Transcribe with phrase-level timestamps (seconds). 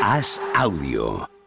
[0.00, 1.39] Haz audio.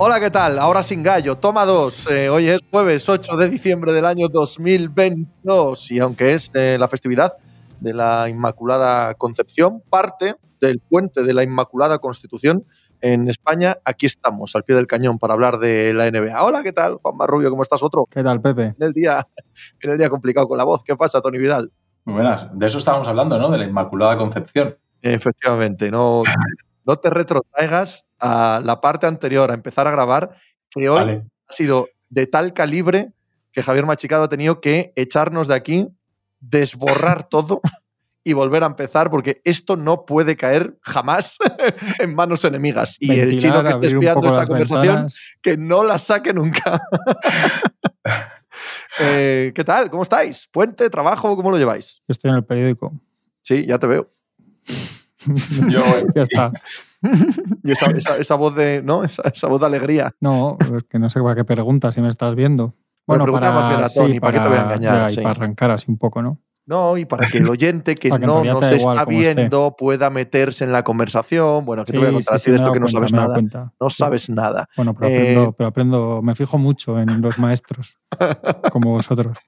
[0.00, 0.60] Hola, ¿qué tal?
[0.60, 2.08] Ahora sin gallo, toma dos.
[2.08, 6.86] Eh, hoy es jueves 8 de diciembre del año 2022 y aunque es eh, la
[6.86, 7.32] festividad
[7.80, 12.64] de la Inmaculada Concepción, parte del puente de la Inmaculada Constitución
[13.00, 16.44] en España, aquí estamos al pie del cañón para hablar de la NBA.
[16.44, 16.98] Hola, ¿qué tal?
[17.02, 17.82] Juan Rubio, ¿cómo estás?
[17.82, 18.06] Otro.
[18.08, 18.76] ¿Qué tal, Pepe?
[18.78, 19.26] En el día,
[19.80, 20.84] en el día complicado con la voz.
[20.84, 21.72] ¿Qué pasa, Tony Vidal?
[22.04, 22.46] Muy buenas.
[22.56, 23.50] De eso estábamos hablando, ¿no?
[23.50, 24.78] De la Inmaculada Concepción.
[25.02, 26.22] Efectivamente, no,
[26.86, 30.36] no te retrotraigas a la parte anterior, a empezar a grabar,
[30.70, 31.24] que hoy Vale.
[31.48, 33.12] ha sido de tal calibre
[33.52, 35.88] que Javier Machicado ha tenido que echarnos de aquí,
[36.40, 37.60] desborrar todo
[38.24, 41.38] y volver a empezar, porque esto no puede caer jamás
[41.98, 42.96] en manos enemigas.
[43.00, 45.16] Y el chino que esté espiando esta conversación, ventanas.
[45.40, 46.80] que no la saque nunca.
[49.00, 49.90] Eh, ¿Qué tal?
[49.90, 50.48] ¿Cómo estáis?
[50.50, 50.90] ¿Puente?
[50.90, 51.36] ¿Trabajo?
[51.36, 52.02] ¿Cómo lo lleváis?
[52.08, 52.92] Yo estoy en el periódico.
[53.42, 54.08] Sí, ya te veo.
[55.68, 55.82] Yo,
[56.16, 56.52] ya está.
[57.64, 59.04] Y esa, esa- esa voz de, ¿no?
[59.04, 60.12] Esa, esa voz de alegría.
[60.20, 62.74] No, es que no sé para qué preguntas si me estás viendo.
[63.06, 64.94] Bueno, Bueno, pregunta más bien a Tony, ¿para qué te voy a engañar?
[65.06, 65.20] ya, y Sí.
[65.22, 66.40] para arrancar así un poco, ¿no?
[66.66, 69.04] No, y para que el oyente que Para que no nos está esté.
[69.10, 71.64] viendo pueda meterse en la conversación.
[71.64, 73.10] Bueno, que te voy a Sí, contar sí, así sí, de esto que no sabes
[73.12, 73.32] nada.
[73.32, 73.72] cuenta.
[73.80, 73.96] No Sí.
[73.96, 74.68] sabes nada.
[74.76, 77.96] Bueno, pero, Eh, aprendo, pero aprendo, me fijo mucho en los maestros,
[78.70, 79.38] como vosotros.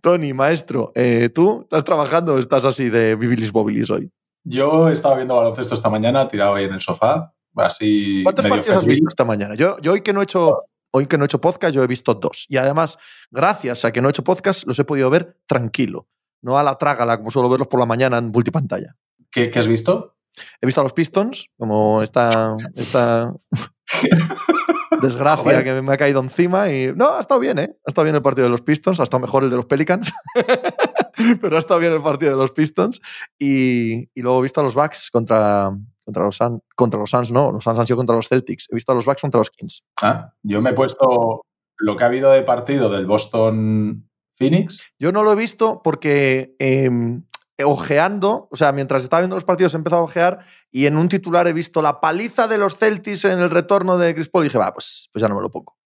[0.00, 4.10] Tony, maestro, eh, ¿tú estás trabajando o estás así de bibilis bobilis hoy?
[4.48, 8.22] Yo estaba viendo baloncesto esta mañana, tirado ahí en el sofá, así.
[8.22, 9.54] ¿Cuántos partidos has visto esta mañana?
[9.54, 11.86] Yo, yo hoy que no he hecho hoy que no he hecho podcast, yo he
[11.86, 12.46] visto dos.
[12.48, 12.98] Y además,
[13.30, 16.06] gracias a que no he hecho podcast, los he podido ver tranquilo.
[16.40, 18.96] No a la trágala, como suelo verlos por la mañana en multipantalla.
[19.30, 20.16] ¿Qué, qué has visto?
[20.60, 23.34] He visto a los Pistons, como esta, esta
[25.02, 25.64] desgracia Joder.
[25.64, 26.70] que me ha caído encima.
[26.70, 27.76] Y no, ha estado bien, ¿eh?
[27.86, 30.12] Ha estado bien el partido de los Pistons, ha estado mejor el de los Pelicans.
[31.40, 33.00] Pero ha estado bien el partido de los Pistons.
[33.38, 35.70] Y, y luego he visto a los Bucks contra,
[36.04, 38.66] contra, los, Sun- contra los Suns, no, los Suns han sido contra los Celtics.
[38.70, 39.82] He visto a los Bucks contra los Kings.
[40.02, 41.42] Ah, yo me he puesto
[41.78, 44.84] lo que ha habido de partido del Boston Phoenix.
[44.98, 47.24] Yo no lo he visto porque em,
[47.64, 51.08] ojeando, o sea, mientras estaba viendo los partidos he empezado a ojear y en un
[51.08, 54.48] titular he visto la paliza de los Celtics en el retorno de Chris Paul y
[54.48, 55.76] dije, va, pues, pues ya no me lo pongo.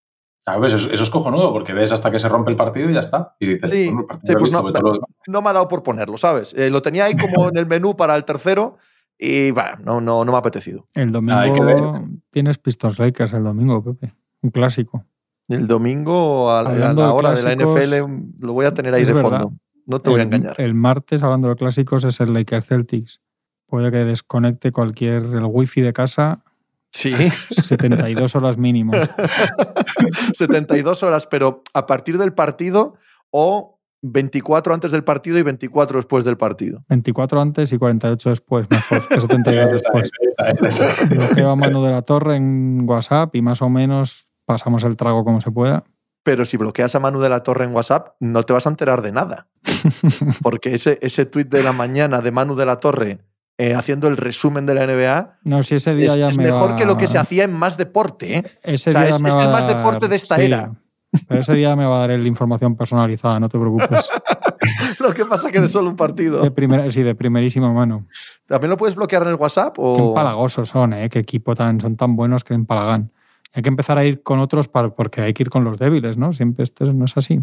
[0.44, 3.00] Pues eso, eso es cojonudo, porque ves hasta que se rompe el partido y ya
[3.00, 3.36] está.
[3.38, 5.68] Y dices, Sí, bueno, el partido sí, lo he pues visto, no, me ha dado
[5.68, 6.52] por ponerlo, ¿sabes?
[6.54, 8.76] Eh, lo tenía ahí como en el menú para el tercero
[9.16, 10.88] y va, no, no, no me ha apetecido.
[10.94, 11.76] El Hay que ver.
[11.80, 14.14] domingo tienes Pistons Lakers el domingo, Pepe.
[14.42, 15.04] Un clásico.
[15.48, 18.74] El domingo a la, a Hablando la de hora de la NFL lo voy a
[18.74, 19.42] tener ahí de verdad.
[19.42, 19.52] fondo.
[19.86, 20.54] No te voy a engañar.
[20.58, 23.20] El martes, hablando de clásicos, es el Lakers Celtics.
[23.66, 26.44] Puede que desconecte cualquier el wifi de casa
[26.92, 27.12] Sí,
[27.50, 28.92] 72 horas mínimo.
[30.34, 32.94] 72 horas, pero a partir del partido
[33.30, 36.84] o 24 antes del partido y 24 después del partido.
[36.88, 39.82] 24 antes y 48 después, mejor que 72
[40.32, 41.08] Esa después.
[41.08, 45.24] Bloqueo a mano de la torre en WhatsApp y más o menos pasamos el trago
[45.24, 45.84] como se pueda.
[46.24, 49.02] Pero si bloqueas a Manu de la Torre en WhatsApp, no te vas a enterar
[49.02, 49.48] de nada.
[50.40, 53.18] Porque ese, ese tuit de la mañana de Manu de la Torre
[53.58, 56.44] eh, haciendo el resumen de la NBA No, si ese día es, ya es me
[56.44, 58.38] mejor va- que lo que se hacía en más deporte.
[58.38, 58.42] ¿eh?
[58.62, 60.72] Ese o sea, día es- me es va el más deporte de esta era.
[61.28, 64.08] Pero ese día me va a dar la información personalizada, no te preocupes.
[65.00, 66.42] Lo que pasa que de solo un partido.
[66.42, 68.06] De primera, sí, de primerísima mano.
[68.46, 69.74] ¿También lo puedes bloquear en el WhatsApp?
[69.74, 70.08] Qué O...
[70.08, 71.08] empalagosos son, ¿eh?
[71.10, 73.12] Qué equipo tan, son tan buenos que empalagan.
[73.52, 76.16] Hay que empezar a ir con otros para, porque hay que ir con los débiles,
[76.16, 76.32] ¿no?
[76.32, 77.42] Siempre esto no es así.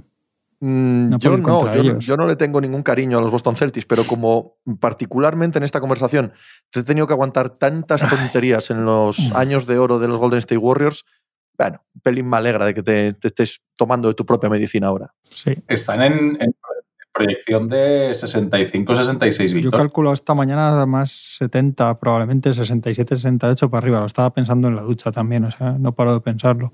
[0.62, 4.03] Mm, No yo no, yo, no le tengo ningún cariño a los Boston Celtics, pero
[4.03, 6.34] como particularmente en esta conversación
[6.70, 10.40] te he tenido que aguantar tantas tonterías en los años de oro de los Golden
[10.40, 11.06] State Warriors,
[11.58, 14.88] bueno, un pelín me alegra de que te, te estés tomando de tu propia medicina
[14.88, 15.13] ahora.
[15.30, 15.56] Sí.
[15.68, 16.54] Están en, en
[17.13, 19.72] proyección de 65-66 Yo victorias.
[19.81, 24.00] calculo esta mañana más 70, probablemente 67, 68 para arriba.
[24.00, 26.74] Lo estaba pensando en la ducha también, o sea, no paro de pensarlo.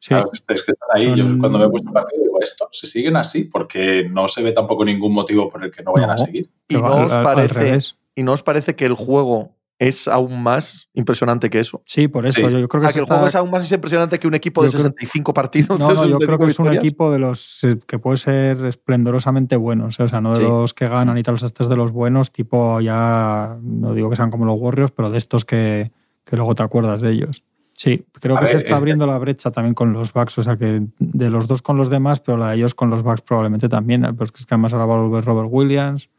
[0.00, 1.16] Sí, Claro, es es que están ahí.
[1.16, 4.84] Yo cuando me he puesto partido esto se siguen así porque no se ve tampoco
[4.84, 6.50] ningún motivo por el que no vayan a seguir.
[6.68, 7.78] ¿Y no, os parece.
[8.14, 11.82] ¿Y no os parece que el juego es aún más impresionante que eso?
[11.86, 12.34] Sí, por eso.
[12.36, 12.42] Sí.
[12.42, 14.26] Yo, yo creo O que, sea, que el está- juego es aún más impresionante que
[14.26, 15.78] un equipo de creo- 65 partidos.
[15.80, 20.00] No, yo creo 65 que es un equipo de los que puede ser esplendorosamente buenos,
[20.00, 20.02] ¿eh?
[20.02, 20.42] o sea, no de Sí.
[20.42, 24.16] los que ganan y tal, este es de los buenos, tipo ya, no digo que
[24.16, 25.92] sean como los Warriors, pero de estos que,
[26.24, 27.44] que luego te acuerdas de ellos.
[27.80, 30.42] Sí, creo A que se está es- abriendo la brecha también con los backs, o
[30.42, 33.20] sea que de los dos con los demás, pero la de ellos con los backs
[33.22, 36.10] probablemente también, pero es que además ahora va a volver Robert Williams.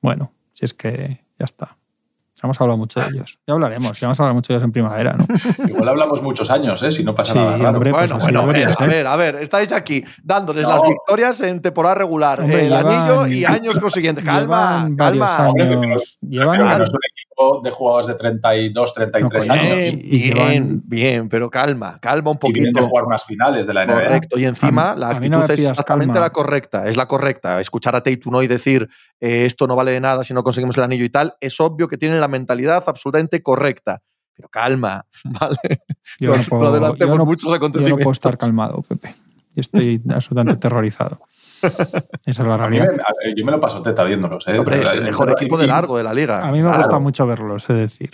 [0.00, 1.76] Bueno, si es que ya está.
[2.44, 3.38] Hemos hablado mucho de ellos.
[3.46, 5.26] Ya hablaremos, ya vamos a hablar mucho de ellos en primavera, ¿no?
[5.68, 6.90] Igual hablamos muchos años, ¿eh?
[6.90, 7.70] Si no pasa Sí, nada raro.
[7.78, 10.70] hombre, pues Bueno, bueno, a ver, debería a ver, a ver, estáis aquí dándoles No.
[10.70, 14.24] las victorias en temporada regular, Hombre, el llevan- anillo y años consiguientes.
[14.24, 15.50] Calma, calma.
[15.50, 16.18] Hombre, años.
[16.20, 16.84] Pero Llevan no
[17.62, 19.76] de jugadores de 32, 33 No, años.
[19.76, 22.88] Bien, Y- y bien, bien, pero calma, calma un Y vienen de poquito.
[22.88, 23.94] jugar unas finales de la NBA.
[23.94, 26.26] Correcto, y encima mí- la actitud no es exactamente calma.
[26.26, 27.60] la correcta, es la correcta.
[27.60, 28.88] Escuchar a Tatum hoy decir
[29.20, 31.88] eh, esto no vale de nada si no conseguimos el anillo y tal, es obvio
[31.88, 34.00] que tienen la mentalidad absolutamente correcta.
[34.34, 35.58] Pero calma, ¿vale?
[36.18, 38.02] Yo no, no puedo- no adelantemos yo no- muchos Yo no acontecimientos.
[38.04, 39.14] puedo estar calmado, Pepe.
[39.54, 41.20] Yo estoy absolutamente aterrorizado.
[41.62, 42.88] Esa es la A mí realidad.
[43.24, 44.46] me- yo me lo paso teta viéndolos.
[44.48, 44.56] ¿eh?
[44.58, 46.46] Hombre, es el mejor verdad equipo de largo de la liga.
[46.46, 46.78] A mí me Claro.
[46.78, 48.10] gusta mucho verlos, es decir.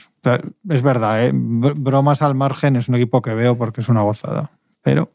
[0.68, 1.32] Es verdad, ¿eh?
[1.32, 4.50] Br- bromas al margen es un equipo que veo porque es una gozada.
[4.82, 5.10] Pero,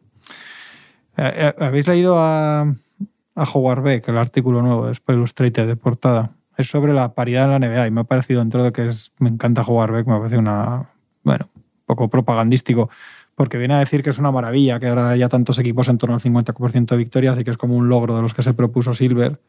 [1.17, 5.75] eh, eh, ¿habéis leído a, a Howard Beck, el artículo nuevo de Sport Illustrated de
[5.75, 6.31] portada?
[6.57, 9.11] Es sobre la paridad en la NBA y me ha parecido, dentro de que es,
[9.19, 10.89] me encanta Howard Beck, me parece una,
[11.23, 12.89] bueno, un poco propagandístico,
[13.35, 16.15] porque viene a decir que es una maravilla que ahora haya tantos equipos en torno
[16.15, 18.93] al 50% de victorias y que es como un logro de los que se propuso
[18.93, 19.39] Silver.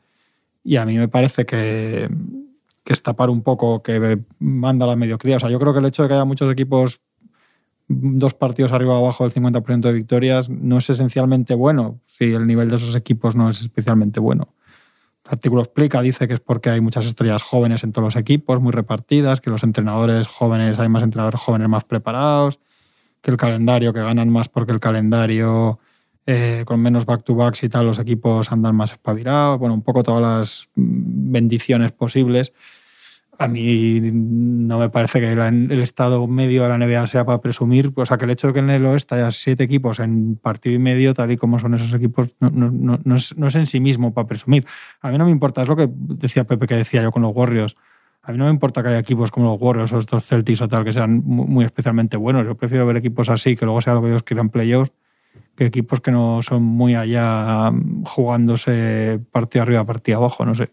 [0.63, 2.09] Y a mí me parece que,
[2.83, 5.37] que es tapar un poco, que manda la mediocridad.
[5.37, 7.03] O sea, yo creo que el hecho de que haya muchos equipos
[7.89, 12.47] dos partidos arriba o abajo del 50% de victorias no es esencialmente bueno si el
[12.47, 14.55] nivel de esos equipos no es especialmente bueno.
[15.25, 18.61] El artículo explica, dice que es porque hay muchas estrellas jóvenes en todos los equipos,
[18.61, 22.59] muy repartidas, que los entrenadores jóvenes, hay más entrenadores jóvenes más preparados,
[23.25, 25.79] que el calendario, que ganan más porque el calendario
[26.27, 30.21] eh, con menos back-to-backs y tal, los equipos andan más espabilados, bueno, un poco todas
[30.21, 32.53] las mm, bendiciones posibles.
[33.39, 37.93] A mí no me parece que el estado medio de la NBA sea para presumir.
[37.97, 40.77] O sea, que el hecho de que en el oeste haya siete equipos en partido
[40.77, 44.15] y medio, tal y como son esos equipos, no es, no es en sí mismo
[44.15, 44.67] para presumir.
[45.01, 47.35] A mí no me importa, es lo que decía Pepe, que decía yo con los
[47.35, 47.75] Warriors.
[48.27, 50.69] A mí no me importa que haya equipos como los Warriors o estos Celtics o
[50.69, 52.47] tal que sean mu- muy especialmente buenos.
[52.47, 54.93] Yo prefiero ver equipos así, que luego sea lo que Dios quiera en playoffs,
[55.55, 60.73] que equipos que no son muy allá mm, jugándose partido arriba, partido abajo, no sé.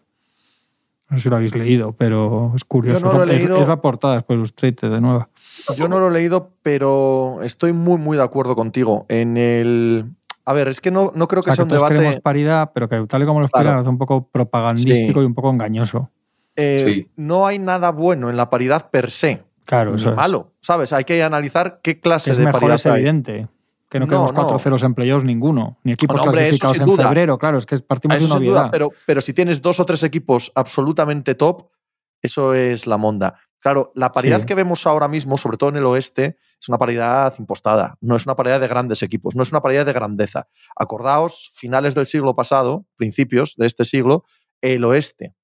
[1.10, 3.00] No sé si lo habéis leído, pero es curioso.
[3.00, 3.60] Yo no lo he Es- leído.
[3.60, 5.28] Es, la portada después Illustrated de nuevo.
[5.76, 9.04] Yo no lo he leído, pero estoy muy, muy de acuerdo contigo.
[9.10, 10.06] En el.
[10.46, 11.94] A ver, es que no, no creo O que sea, sea que un todos debate.
[11.96, 13.68] queremos paridad, pero que tal y como lo Claro.
[13.68, 15.24] explica es un poco propagandístico Sí.
[15.24, 16.08] y un poco engañoso.
[16.56, 17.10] Eh, Sí.
[17.16, 19.44] No hay nada bueno en la paridad per se.
[19.64, 20.16] Claro, eso es.
[20.16, 20.92] malo, ¿sabes?
[20.92, 22.92] Hay que analizar qué clase es de mejor, paridad es hay.
[22.94, 23.48] evidente.
[23.88, 24.40] Que no No, queremos no.
[24.40, 27.04] cuatro ceros en playoffs ninguno, ni equipos No, hombre, eso clasificados en duda.
[27.08, 28.70] febrero, claro, es que partimos de una sin duda, obviedad.
[28.72, 31.68] pero, pero si tienes dos o tres equipos absolutamente top,
[32.22, 33.34] eso es la monda.
[33.60, 34.46] Claro, la paridad Sí.
[34.46, 37.96] que vemos ahora mismo, sobre todo en el oeste, es una paridad impostada.
[38.00, 40.48] No es una paridad de grandes equipos, no es una paridad de grandeza.
[40.74, 44.24] Acordaos, finales del siglo pasado, principios de este siglo,
[44.62, 45.34] el oeste.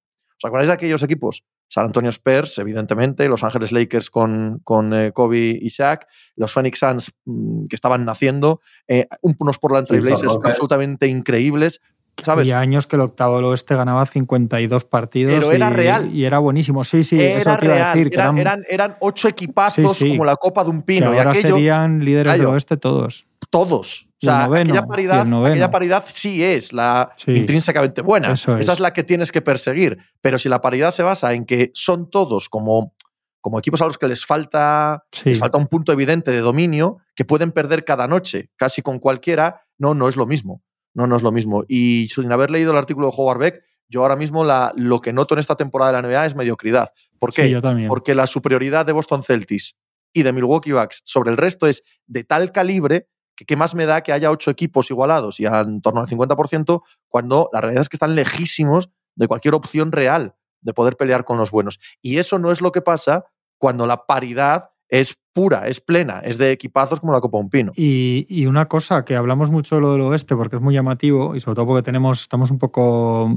[0.41, 1.43] ¿Os acordáis de aquellos equipos?
[1.67, 6.07] San Antonio Spurs, evidentemente, Los Ángeles Lakers con, con eh, Kobe y Shaq,
[6.37, 10.47] los Phoenix Suns mm, que estaban naciendo, eh, unos Portland Sí, Trailblazers Rockets.
[10.47, 11.81] absolutamente increíbles.
[12.17, 12.47] ¿Sabes?
[12.47, 15.33] Había años que el octavo del oeste ganaba 52 partidos.
[15.33, 16.09] Pero era y, real.
[16.13, 16.83] Y era buenísimo.
[16.83, 18.09] Sí, sí, eso era te iba a decir.
[18.09, 20.11] Que eran, eran, eran, ocho equipazos Sí, sí.
[20.11, 21.13] como la copa de un que pino.
[21.13, 23.28] Y ahora aquello, serían líderes del oeste todos.
[23.49, 24.09] Todos.
[24.21, 27.31] O sea, noveno, aquella, paridad, aquella paridad sí es la Sí.
[27.31, 28.31] intrínsecamente buena.
[28.33, 28.67] Esa es.
[28.67, 29.97] es la que tienes que perseguir.
[30.21, 32.93] Pero si la paridad se basa en que son todos como,
[33.41, 35.29] como equipos a los que les falta, Sí.
[35.29, 39.61] les falta un punto evidente de dominio, que pueden perder cada noche, casi con cualquiera,
[39.77, 40.61] no, no es lo mismo.
[40.93, 41.63] No, no es lo mismo.
[41.67, 45.13] Y sin haber leído el artículo de Howard Beck, yo ahora mismo la, lo que
[45.13, 46.89] noto en esta temporada de la NBA es mediocridad.
[47.17, 47.43] ¿Por qué?
[47.45, 47.87] Sí, yo también.
[47.87, 49.77] Porque la superioridad de Boston Celtics
[50.13, 53.07] y de Milwaukee Bucks sobre el resto es de tal calibre
[53.45, 57.49] qué más me da que haya ocho equipos igualados y en torno al 50% cuando
[57.53, 61.51] la realidad es que están lejísimos de cualquier opción real de poder pelear con los
[61.51, 61.79] buenos.
[62.01, 63.25] Y eso no es lo que pasa
[63.57, 67.71] cuando la paridad es pura, es plena, es de equipazos como la Copa Un Pino.
[67.75, 71.39] Y, una cosa que hablamos mucho de lo del oeste porque es muy llamativo y
[71.39, 73.29] sobre todo porque tenemos, estamos un poco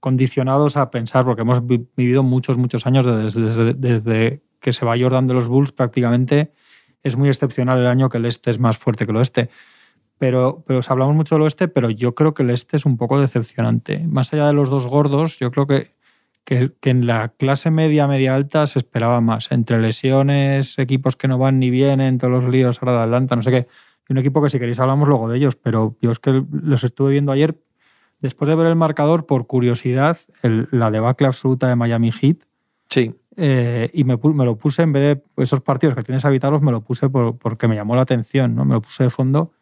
[0.00, 4.84] condicionados a pensar porque hemos vi- vivido muchos, muchos años desde, desde- desde que se
[4.84, 6.52] va Jordan de los Bulls prácticamente.
[7.02, 9.50] Es muy excepcional el año que el este es más fuerte que el oeste.
[10.18, 12.96] Pero, pero os hablamos mucho del oeste, pero yo creo que el este es un
[12.96, 14.00] poco decepcionante.
[14.08, 15.92] Más allá de los dos gordos, yo creo que,
[16.44, 19.52] que, en la clase media, media alta se esperaba más.
[19.52, 23.42] Entre lesiones, equipos que no van ni vienen, todos los líos ahora de Atlanta, no
[23.42, 23.68] sé qué.
[24.08, 26.82] Y un equipo que si queréis hablamos luego de ellos, pero yo es que los
[26.82, 27.56] estuve viendo ayer.
[28.20, 32.38] Después de ver el marcador, por curiosidad, la debacle absoluta de Miami Heat,
[32.88, 33.14] Sí.
[33.40, 36.80] Eh, y me, lo puse en vez de esos partidos que tienes habitados, me lo
[36.80, 38.64] puse porque me llamó la atención, ¿no?
[38.64, 39.52] Me lo puse de fondo.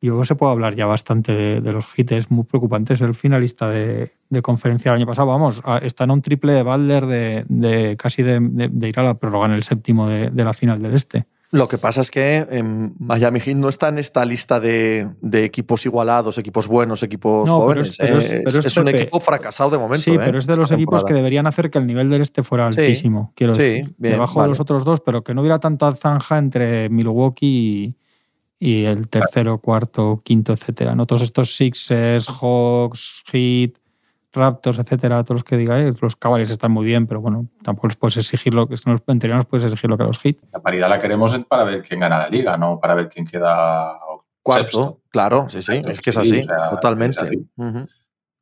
[0.00, 3.00] Y luego se puede hablar ya bastante de, los hits muy preocupantes.
[3.02, 4.10] El finalista de,
[4.42, 8.98] conferencia del año pasado, vamos, está en un triple de Balder de, casi de, ir
[8.98, 11.26] a la prórroga en el séptimo de, la final del Este.
[11.52, 15.86] Lo que pasa es que en Miami Heat no está en esta lista de, equipos
[15.86, 17.98] igualados, equipos buenos, equipos jóvenes.
[18.00, 20.02] es, un equipo fracasado de momento.
[20.02, 20.18] Sí, ¿eh?
[20.18, 23.32] pero es de los equipos que deberían hacer que el nivel del este fuera altísimo.
[23.36, 27.96] Quiero decir, debajo de los otros dos, pero que no hubiera tanta zanja entre Milwaukee
[28.58, 30.94] y, el tercero, cuarto, quinto, etcétera.
[30.96, 31.06] ¿no?
[31.06, 33.74] Todos estos Sixers, Hawks, Heat,
[34.36, 37.96] Raptors, etcétera, todos los que digáis, los Cavaliers están muy bien, pero bueno, tampoco les
[37.96, 40.36] puedes exigir lo que en los anteriores puedes exigir lo que los Heat.
[40.52, 43.98] La paridad la queremos para ver quién gana la liga, no para ver quién queda
[44.42, 45.00] cuarto.
[45.08, 47.20] Claro, sí, sí, es que es así, totalmente.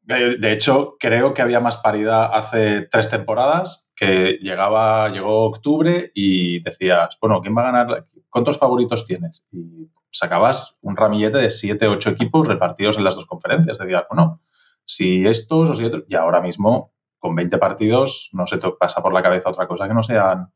[0.06, 6.60] De hecho, creo que había más paridad hace tres temporadas, que llegaba, llegó octubre y
[6.60, 8.06] decías, bueno, ¿quién va a ganar?
[8.28, 9.46] ¿Cuántos favoritos tienes?
[9.50, 13.78] Y sacabas un ramillete de siete, ocho equipos repartidos en las dos conferencias.
[13.78, 14.40] Decías, bueno,
[14.84, 16.04] si estos o si otros.
[16.08, 19.88] Y ahora mismo, con 20 partidos, no se te pasa por la cabeza otra cosa
[19.88, 20.52] que no sean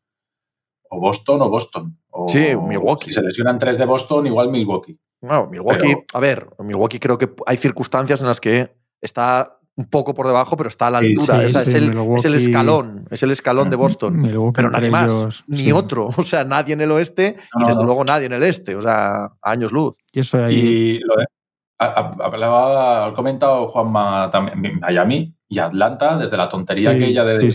[0.90, 1.98] o Boston o Boston.
[2.10, 3.06] O, sí, Milwaukee.
[3.06, 4.98] Si se lesionan tres de Boston, igual Milwaukee.
[5.20, 10.12] Bueno, Milwaukee, a ver, Milwaukee creo que hay circunstancias en las que está un poco
[10.12, 11.44] por debajo, pero está a la altura.
[11.44, 14.52] es, el, escalón, es el escalón de Boston.
[14.52, 16.08] pero nadie más, ni otro.
[16.16, 18.74] O sea, nadie en el oeste y desde luego nadie en el este.
[18.74, 19.98] O sea, años luz.
[20.12, 20.56] Y eso ahí.
[20.56, 21.26] Y lo de,
[21.78, 27.52] ha comentado Juanma también, Miami y Atlanta, desde la tontería que ella de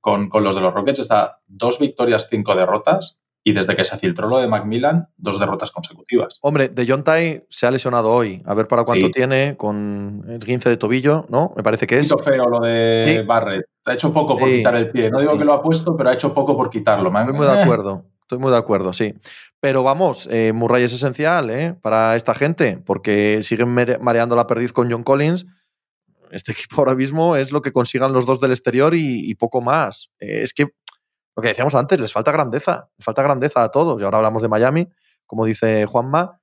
[0.00, 3.20] con, con, los de los Rockets, está dos victorias, cinco derrotas.
[3.44, 6.38] Y desde que se filtró lo de Macmillan, dos derrotas consecutivas.
[6.42, 8.42] Hombre, de John Tai se ha lesionado hoy.
[8.44, 11.54] A ver para cuánto tiene con el 15 de tobillo, ¿no?
[11.56, 12.14] Me parece que es.
[12.22, 13.64] feo lo de Barrett.
[13.86, 15.08] Ha hecho poco por quitar el pie.
[15.08, 17.10] No digo que lo ha puesto, pero ha hecho poco por quitarlo.
[17.18, 18.04] Estoy muy de acuerdo.
[18.20, 19.14] Estoy muy de acuerdo, sí.
[19.60, 21.74] Pero vamos, eh, Murray es esencial ¿eh?
[21.82, 25.46] para esta gente, porque siguen mareando la perdiz con John Collins.
[26.30, 30.10] Este equipo ahora mismo es lo que consigan los dos del exterior y, poco más.
[30.20, 30.68] Eh, es que
[31.36, 34.00] lo que decíamos antes, les falta grandeza, les falta grandeza a todos.
[34.00, 34.88] Y ahora hablamos de Miami,
[35.26, 36.40] como dice Juanma,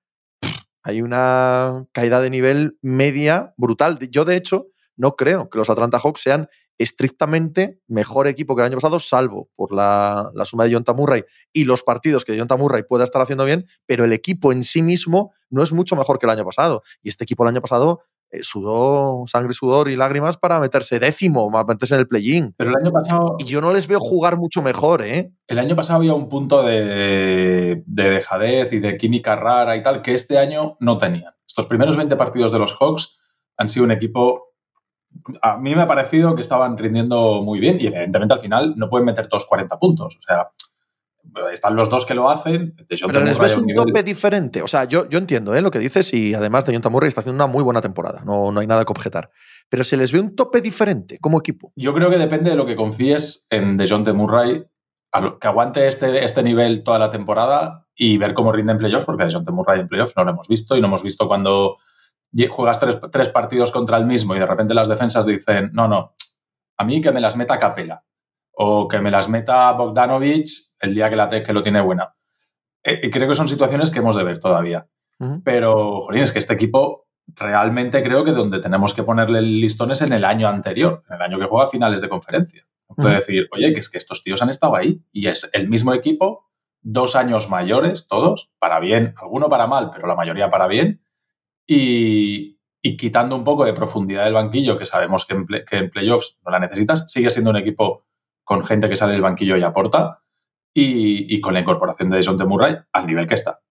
[0.84, 3.98] hay una caída de nivel media brutal.
[4.10, 4.68] Yo, de hecho,
[4.98, 9.50] no creo que los Atlanta Hawks sean estrictamente mejor equipo que el año pasado, salvo
[9.56, 13.46] por la, suma de Jonta Murray y los partidos que Jonta Murray pueda estar haciendo
[13.46, 16.84] bien, pero el equipo en sí mismo no es mucho mejor que el año pasado.
[17.02, 18.02] Y este equipo el año pasado
[18.32, 22.54] eh, sudó sangre, sudor y lágrimas para meterse décimo, para meterse en el play-in.
[22.58, 23.36] Pero el año pasado.
[23.40, 25.32] Y yo no les veo jugar mucho mejor, ¿eh?
[25.48, 30.02] El año pasado había un punto de, de dejadez y de química rara y tal
[30.02, 31.34] que este año no tenían.
[31.48, 33.20] Estos primeros 20 partidos de los Hawks
[33.58, 34.45] han sido un equipo
[35.42, 38.90] a mí me ha parecido que estaban rindiendo muy bien y evidentemente al final no
[38.90, 40.18] pueden meter todos 40 puntos.
[40.18, 40.50] O sea,
[41.52, 42.76] están los dos que lo hacen.
[42.88, 44.62] Pero les ves un tope diferente.
[44.62, 45.62] O sea, yo, yo entiendo ¿eh?
[45.62, 48.24] lo que dices y además de Murray está haciendo una muy buena temporada.
[48.26, 49.32] No, no hay nada que objetar.
[49.70, 51.72] Pero se les ve un tope diferente como equipo.
[51.76, 54.66] Yo creo que depende de lo que confíes en DeJounte Murray,
[55.40, 59.26] que aguante este, este nivel toda la temporada y ver cómo rinde en playoffs, porque
[59.26, 61.78] DeJounte Murray en playoffs no lo hemos visto y no hemos visto cuando
[62.50, 62.80] juegas
[63.12, 66.14] tres, partidos contra el mismo y de repente las defensas dicen, no, no,
[66.78, 68.04] a mí que me las meta Capela
[68.52, 72.14] o que me las meta Bogdanovich el día que, la que lo tiene buena.
[72.84, 74.88] Eh, creo que son situaciones que hemos de ver todavía.
[75.46, 79.92] Pero, jolín, es que este equipo realmente creo que donde tenemos que ponerle el listón
[79.92, 82.68] es en el año anterior, en el año que juega finales de conferencia.
[82.88, 85.94] Puede decir, oye, que es que estos tíos han estado ahí y es el mismo
[85.94, 86.50] equipo,
[86.82, 91.02] dos años mayores, todos, para bien, alguno para mal, pero la mayoría para bien,
[91.68, 92.58] y,
[92.98, 97.12] quitando un poco de profundidad del banquillo, que sabemos que en, playoffs no la necesitas,
[97.12, 98.06] sigue siendo un equipo
[98.44, 100.22] con gente que sale del banquillo y aporta,
[100.74, 103.62] y, con la incorporación de Jason de Murray al nivel que está.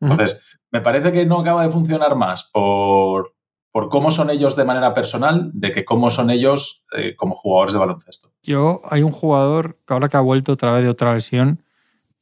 [0.00, 3.34] Entonces, me parece que no acaba de funcionar más por,
[3.72, 7.72] por cómo son ellos de manera personal, de que cómo son ellos eh, como jugadores
[7.72, 8.30] de baloncesto.
[8.42, 11.62] Yo, hay un jugador que ahora que ha vuelto otra vez de otra lesión,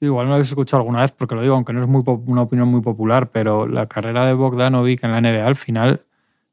[0.00, 2.42] Igual no lo habéis escuchado alguna vez porque lo digo, aunque no es muy una
[2.42, 6.02] opinión muy popular, pero la carrera de Bogdanovic en la NBA al final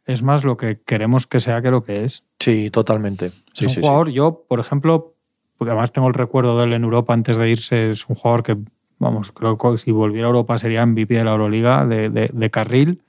[0.06, 2.24] es más lo que queremos que sea que lo que es.
[2.39, 3.32] Sí, totalmente.
[3.56, 5.13] es un jugador, yo, por ejemplo,
[5.58, 8.44] porque además tengo el recuerdo de él en Europa antes de irse, es un jugador
[8.44, 8.58] que,
[9.00, 13.01] vamos, creo que si volviera a Europa sería MVP de la Euroliga de, de, carril,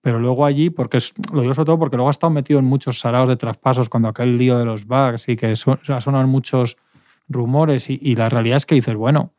[0.00, 2.66] pero luego allí, porque es, lo digo sobre todo porque luego ha estado metido en
[2.66, 6.76] muchos saraos de traspasos cuando aquel lío de los bugs y que son, sonan muchos
[7.28, 9.32] rumores y, y la realidad es que dices, bueno,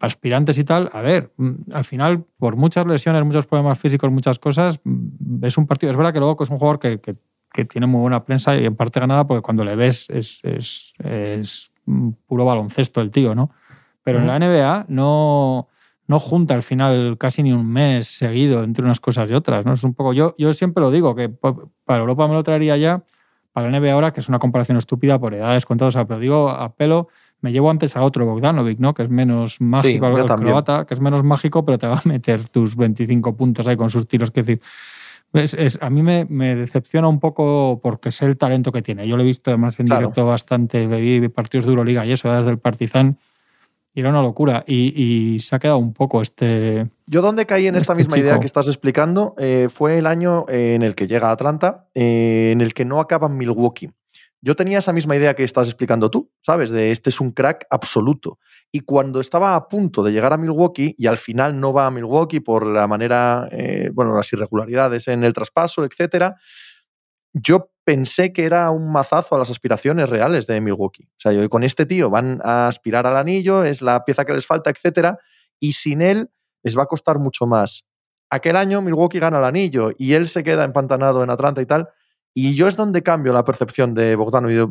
[0.00, 4.38] aspirantes y tal, a ver, mm, al final, por muchas lesiones, muchos problemas físicos, muchas
[4.38, 5.90] cosas, mm, es un partido.
[5.90, 7.00] Es verdad que luego es un jugador que,
[7.52, 10.94] que tiene muy buena prensa y en parte ganada porque cuando le ves es, es,
[10.98, 11.70] es
[12.26, 13.50] puro baloncesto el tío, ¿no?
[14.02, 15.68] Pero en la NBA no,
[16.08, 19.74] no junta al final casi ni un mes seguido entre unas cosas y otras, ¿no?
[19.74, 23.04] Es un poco, yo, yo siempre lo digo, que para Europa me lo traería ya,
[23.52, 26.06] para la NBA ahora, que es una comparación estúpida por edades con todo, o sea,
[26.06, 27.08] pero digo a pelo,
[27.42, 28.94] me llevo antes a otro Bogdanovic, ¿no?
[28.94, 32.48] Que es menos mágico, el croata, que es menos mágico, pero te va a meter
[32.48, 34.30] tus 25 puntos ahí con sus tiros.
[34.30, 34.60] Que decir,
[35.34, 36.24] es, a mí me,
[36.56, 39.08] decepciona un poco porque sé el talento que tiene.
[39.08, 42.50] Yo lo he visto además en directo bastante, vi partidos de Euroliga y eso, desde
[42.50, 43.18] el Partizan,
[43.92, 44.62] y era una locura.
[44.66, 46.88] Y, se ha quedado un poco este.
[47.06, 50.46] Yo donde caí en esta este misma idea que estás explicando eh, fue el año
[50.48, 53.90] en el que llega a Atlanta, eh, en el que no acaba en Milwaukee.
[54.44, 56.70] Yo tenía esa misma idea que estás explicando tú, ¿sabes?
[56.70, 58.40] De este es un crack absoluto.
[58.72, 61.92] Y cuando estaba a punto de llegar a Milwaukee y al final no va a
[61.92, 66.34] Milwaukee por la manera, eh, bueno, las irregularidades en el traspaso, etcétera,
[67.32, 71.04] yo pensé que era un mazazo a las aspiraciones reales de Milwaukee.
[71.04, 74.32] O sea, yo, con este tío van a aspirar al anillo, es la pieza que
[74.34, 75.18] les falta, etcétera,
[75.60, 76.30] y sin él
[76.64, 77.86] les va a costar mucho más.
[78.28, 81.88] Aquel año Milwaukee gana el anillo y él se queda empantanado en Atlanta y tal
[82.34, 84.70] y yo es donde cambio la percepción de Bogdanovic.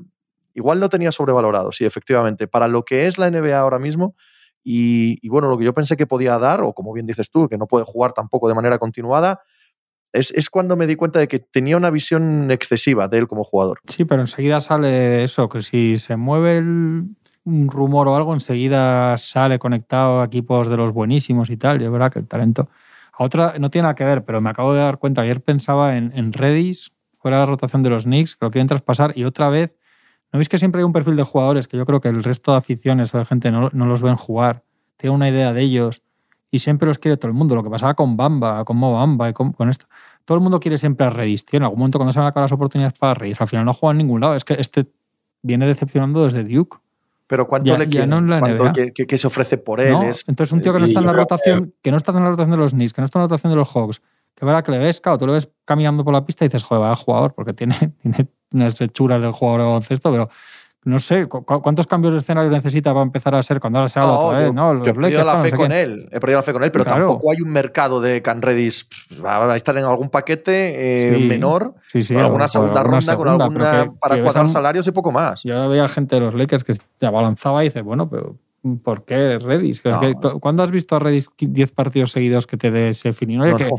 [0.54, 2.48] Igual lo tenía sobrevalorado, sí, efectivamente.
[2.48, 4.16] Para lo que es la NBA ahora mismo,
[4.64, 7.58] y, bueno, lo que yo pensé que podía dar, o como bien dices tú, que
[7.58, 9.42] no puede jugar tampoco de manera continuada,
[10.14, 13.44] es, es, cuando me di cuenta de que tenía una visión excesiva de él como
[13.44, 13.80] jugador.
[13.88, 19.58] Sí, pero enseguida sale eso, que si se mueve un rumor o algo, enseguida sale
[19.58, 21.82] conectado a equipos de los buenísimos y tal.
[21.82, 22.70] Y es verdad que el talento.
[23.14, 25.96] A otra, no tiene nada que ver, pero me acabo de dar cuenta, ayer pensaba
[25.98, 26.92] en, en Redis,
[27.22, 29.78] fuera la rotación de los Knicks, que lo quieren traspasar y otra vez,
[30.34, 32.52] ¿no veis que siempre hay un perfil de jugadores que yo creo que el resto
[32.52, 34.64] de aficiones o de gente no, los ven jugar,
[34.98, 36.02] tiene una idea de ellos
[36.50, 37.56] y siempre los quiere todo el mundo?
[37.56, 39.86] Lo que pasaba con Bamba, con Mobamba y con, esto.
[40.26, 41.46] Todo el mundo quiere siempre a Redis.
[41.46, 43.66] Tío, en algún momento cuando se van a acabar las oportunidades para Redis, al final
[43.66, 44.36] no juega en ningún lado.
[44.36, 44.88] Es que este
[45.42, 46.78] viene decepcionando desde Duke.
[47.28, 48.10] Pero ¿cuánto le quiere?
[48.10, 49.96] ¿Cuánto que, se ofrece por él?
[50.28, 52.52] Entonces un tío que no está en la rotación, que no está en la rotación
[52.52, 54.02] de los Knicks, que no está en la rotación de los Hawks,
[54.42, 56.64] que verdad que le ves, claro, tú lo ves caminando por la pista y dices,
[56.64, 60.30] joder, vaya jugador, porque tiene, tiene unas hechuras del jugador de baloncesto, pero
[60.84, 64.14] no sé, ¿cuántos cambios de escenario necesita para empezar a ser cuando ahora se habla
[64.14, 64.52] otra vez?
[64.52, 64.84] ¿no?
[64.84, 67.32] yo he perdido la fe con él, he perdido la fe con él, pero tampoco
[67.32, 68.86] hay un mercado de Canredis.
[69.08, 71.76] Pues, va a estar en algún paquete eh, menor,
[72.08, 75.44] con alguna segunda ronda, con alguna para cuadrar salarios y poco más.
[75.44, 78.38] Yo ahora veía gente de los Lakers que te abalanzaba y dices, bueno, pero
[78.84, 79.82] ¿Por qué Redis?
[80.40, 83.42] ¿Cuándo has visto a Redis 10 partidos seguidos que te dé ese fin?
[83.58, 83.72] que,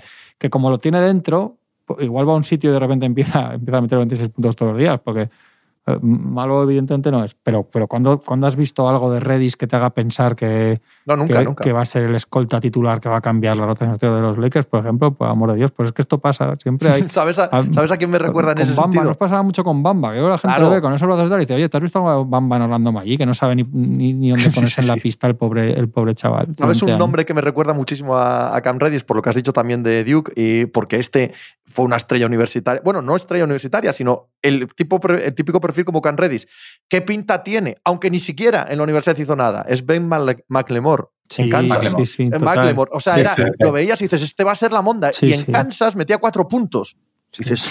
[0.43, 1.59] que, como lo tiene dentro,
[2.01, 4.73] igual va a un sitio y de repente empieza, empieza a meter 26 puntos todos
[4.73, 5.31] los días, porque
[6.01, 9.75] malo evidentemente no es, pero, pero cuando, cuando has visto algo de Redis que te
[9.75, 10.81] haga pensar que,
[11.61, 14.38] que, va a ser el escolta titular que va a cambiar la rotación de los
[14.38, 17.07] Lakers, por ejemplo, por amor de Dios, pues es que esto pasa, siempre hay...
[17.09, 19.05] ¿Sabes, a, ¿Sabes a quién me recuerda en ese Bamba, sentido?
[19.05, 21.40] Nos pasaba mucho con Bamba, que la gente lo ve con esos brazos de y
[21.40, 23.18] dice, oye, ¿te has visto a Bamba en Orlando Maggi?
[23.18, 26.53] Que no sabe ni, ni, dónde ponerse en la pista el pobre, el pobre chaval.
[26.53, 29.37] ¿Sabes un nombre que me recuerda muchísimo a, a Cam Redis, por lo que has
[29.37, 31.33] dicho también de Duke, y porque este
[31.64, 36.01] fue una estrella universitaria, bueno, no estrella universitaria, sino el, tipo, el típico perfil como
[36.01, 36.47] Cam Redis,
[36.89, 37.77] ¿Qué pinta tiene?
[37.85, 39.65] Aunque ni siquiera en la universidad hizo nada.
[39.67, 40.09] Es Ben
[40.49, 41.05] McLemore.
[41.39, 41.95] en Kansas.
[42.05, 42.31] Sí,
[42.91, 45.11] O sea, lo veías y dices, este va a ser la monda.
[45.21, 46.97] y en Kansas metía cuatro puntos.
[47.37, 47.71] dices,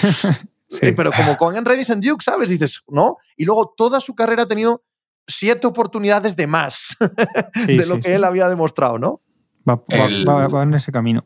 [0.96, 2.48] pero como con Redis en Duke, ¿sabes?
[2.48, 3.18] Dices, ¿no?
[3.36, 4.82] Y luego toda su carrera ha tenido
[5.26, 6.96] siete oportunidades de más
[7.66, 9.20] de lo que él había demostrado, ¿no?
[9.68, 11.24] Va, en ese camino.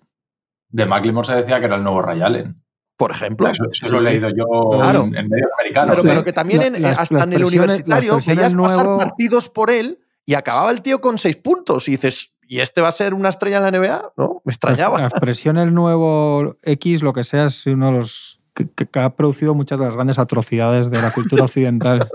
[0.68, 2.62] De McLemore se decía que era el nuevo Ray Allen.
[2.96, 3.48] Por ejemplo.
[3.48, 5.94] Eso, lo he leído yo en, medio americano.
[6.02, 10.82] Pero, que también hasta en el universitario veías pasar partidos por él y acababa el
[10.82, 11.88] tío con seis puntos.
[11.88, 14.12] Y dices, ¿y este va a ser una estrella en la NBA?
[14.16, 14.42] ¿No?
[14.44, 14.98] Me extrañaba.
[14.98, 19.54] La expresión el nuevo X, lo que sea, es uno de los que, ha producido
[19.54, 22.08] muchas de las grandes atrocidades de la cultura occidental.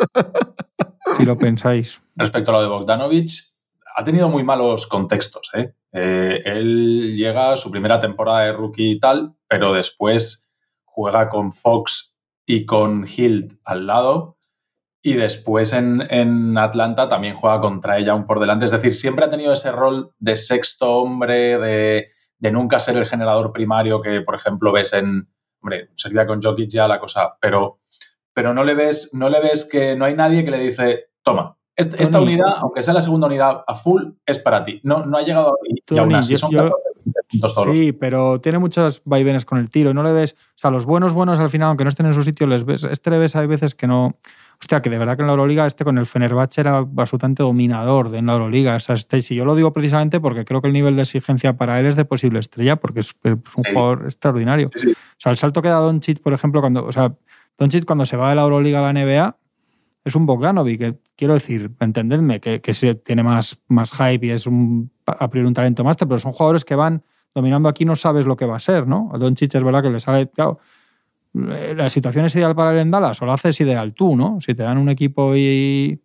[1.18, 2.02] si lo pensáis.
[2.16, 3.56] Respecto a lo de Bogdanovich,
[3.96, 5.52] ha tenido muy malos contextos.
[5.54, 5.74] ¿eh?
[5.94, 10.51] Eh, él llega a su primera temporada de rookie y tal, pero después
[10.92, 14.38] juega con Fox y con Hilt al lado.
[15.04, 18.66] Y después en, Atlanta también juega contra ella un por delante.
[18.66, 23.52] Es decir, siempre ha tenido ese rol de sexto hombre, de, nunca ser el generador
[23.52, 25.28] primario que, por ejemplo, ves en.
[25.64, 27.80] Hombre, sería con Jokic ya la cosa, pero,
[28.34, 31.56] pero no, le ves, no le ves que no hay nadie que le dice, toma,
[31.76, 34.82] esta, unidad, aunque sea la segunda unidad a full, es para ti.
[34.84, 35.58] No, no ha llegado
[35.90, 36.52] y aún así son
[37.74, 39.94] Sí, pero tiene muchos vaivenes con el tiro.
[39.94, 40.36] No le ves.
[40.56, 42.84] O sea, los buenos, buenos al final, aunque no estén en su sitio, les ves.
[42.84, 44.18] Este le ves, hay veces que no.
[44.60, 48.10] Hostia, que de verdad que en la Euroliga este con el Fenerbahce era absolutamente dominador
[48.10, 48.76] de en la Euroliga.
[48.76, 51.58] O sea, este, si yo lo digo precisamente porque creo que el nivel de exigencia
[51.58, 53.42] para él es de posible estrella, porque es, un
[53.74, 54.68] jugador extraordinario.
[54.68, 56.86] O sea, el salto que dado Doncic, por ejemplo, cuando.
[56.86, 57.16] O sea,
[57.58, 59.36] Doncic cuando se va de la Euroliga a la NBA
[60.04, 64.48] es un Bogdanovic, que quiero decir, entendedme, que, que tiene más, más hype y es
[64.48, 68.26] un, a priori un talento máster, pero son jugadores que van dominando aquí, no sabes
[68.26, 69.10] lo que va a ser, ¿no?
[69.14, 70.60] A Doncic es verdad que le sale, claro,
[71.34, 74.40] la situación es ideal para el en Dallas o lo haces ideal tú, ¿no?
[74.42, 76.02] Si te dan un equipo y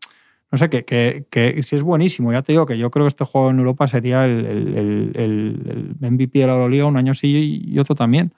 [0.53, 2.33] no sé, que, que, que, si es buenísimo.
[2.33, 5.97] Ya te digo que yo creo que este juego en Europa sería el, el, el,
[6.01, 8.33] el MVP de la Euroliga un año sí y otro también.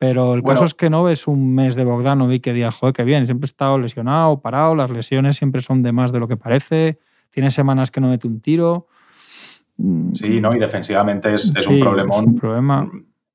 [0.00, 3.04] Pero el caso es que no ves un mes de Bogdanovic que digas, joder, qué
[3.04, 6.38] bien, siempre he estado lesionado, parado, las lesiones siempre son de más de lo que
[6.38, 8.86] parece, tiene semanas que no mete un tiro.
[10.12, 10.54] Sí, ¿no?
[10.54, 12.90] Y defensivamente es, es un problemón un problema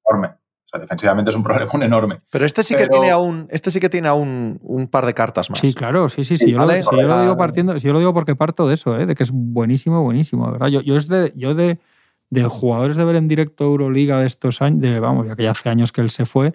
[0.05, 0.27] enorme.
[0.27, 2.21] O sea, defensivamente es un problemón enorme.
[2.29, 5.49] Pero este sí que tiene aún, este sí que tiene aún un par de cartas
[5.49, 5.59] más.
[5.59, 6.51] Sí, claro, sí, sí, sí.
[6.51, 9.05] Yo, lo, yo lo, digo partiendo, si yo lo digo porque parto de eso, ¿eh?
[9.05, 10.67] de que es buenísimo, buenísimo, ¿verdad?
[10.67, 11.79] Yo, yo es de, yo de
[12.29, 15.51] de jugadores de ver en directo Euroliga de estos años, de, vamos, ya que ya
[15.51, 16.53] hace años que él se fue,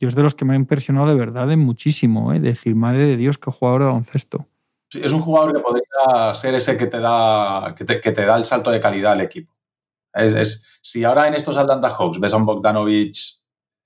[0.00, 2.40] yo es de los que me ha impresionado de verdad en muchísimo, ¿eh?
[2.40, 4.46] decir, madre de Dios, qué jugador de baloncesto.
[4.90, 8.44] Sí, es un jugador que podría ser ese que te da, que te, da el
[8.44, 9.54] salto de calidad al equipo.
[10.14, 13.14] Es, si ahora en estos Atlanta Hawks ves a un Bogdanovic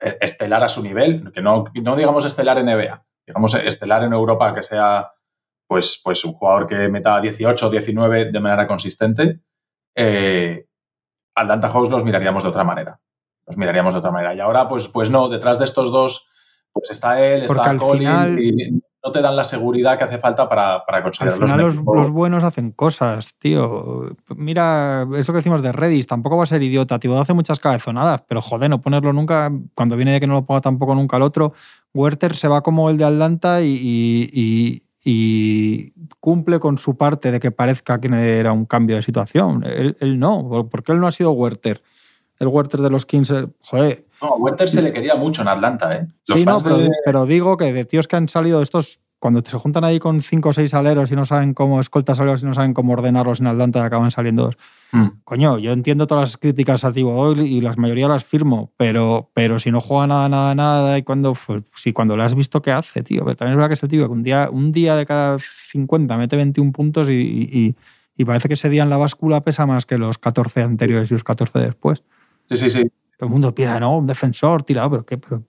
[0.00, 4.12] eh, estelar a su nivel, que no, no digamos estelar en NBA, digamos estelar en
[4.12, 5.12] Europa, que sea
[5.66, 9.40] pues, pues un jugador que meta 18 o 19 de manera consistente,
[9.94, 10.66] eh,
[11.34, 13.00] Atlanta Hawks los miraríamos de otra manera.
[13.46, 14.34] Los miraríamos de otra manera.
[14.34, 16.28] Y ahora, pues, pues no, detrás de estos dos,
[16.72, 20.84] pues está él, está Collins, y no te dan la seguridad que hace falta para,
[20.84, 21.04] para.
[21.04, 24.16] Al final los, buenos hacen cosas, tío.
[24.36, 26.98] Mira, eso que decimos de Redis, tampoco va a ser idiota.
[26.98, 30.46] Tío, hace muchas cabezonadas, pero joder, no ponerlo nunca, cuando viene de que no lo
[30.46, 31.52] ponga tampoco nunca el otro.
[31.94, 37.50] Werther se va como el de Atlanta y y cumple con su parte de que
[37.50, 39.64] parezca que era un cambio de situación.
[39.64, 41.82] Él, no, porque él no ha sido Werther.
[42.38, 44.04] El Werther de los 15, joder.
[44.20, 46.06] No, a Werther se le quería mucho en Atlanta, ¿eh?
[46.24, 46.58] sí, no,
[47.04, 50.50] pero, digo que de tíos que han salido estos, cuando se juntan ahí con cinco
[50.50, 53.48] o seis aleros y no saben cómo escoltas aleros y no saben cómo ordenarlos en
[53.48, 54.58] Atlanta acaban saliendo dos.
[54.92, 55.08] Mm.
[55.24, 59.58] Coño, yo entiendo todas las críticas a Thibodeau y la mayoría las firmo, pero, pero
[59.58, 62.72] si no juega nada, nada, nada, y cuando, pues, si cuando le has visto qué
[62.72, 63.24] hace, tío.
[63.24, 65.38] Pero también es verdad que es el tío que un día, un día de cada
[65.38, 67.74] 50 mete 21 puntos y,
[68.16, 71.14] y, parece que ese día en la báscula pesa más que los 14 anteriores y
[71.14, 72.04] los 14 después.
[72.56, 72.90] Sí, sí, sí.
[73.18, 75.18] Todo el mundo piensa, no, un defensor tirado, pero ¿qué?
[75.18, 75.42] Pero,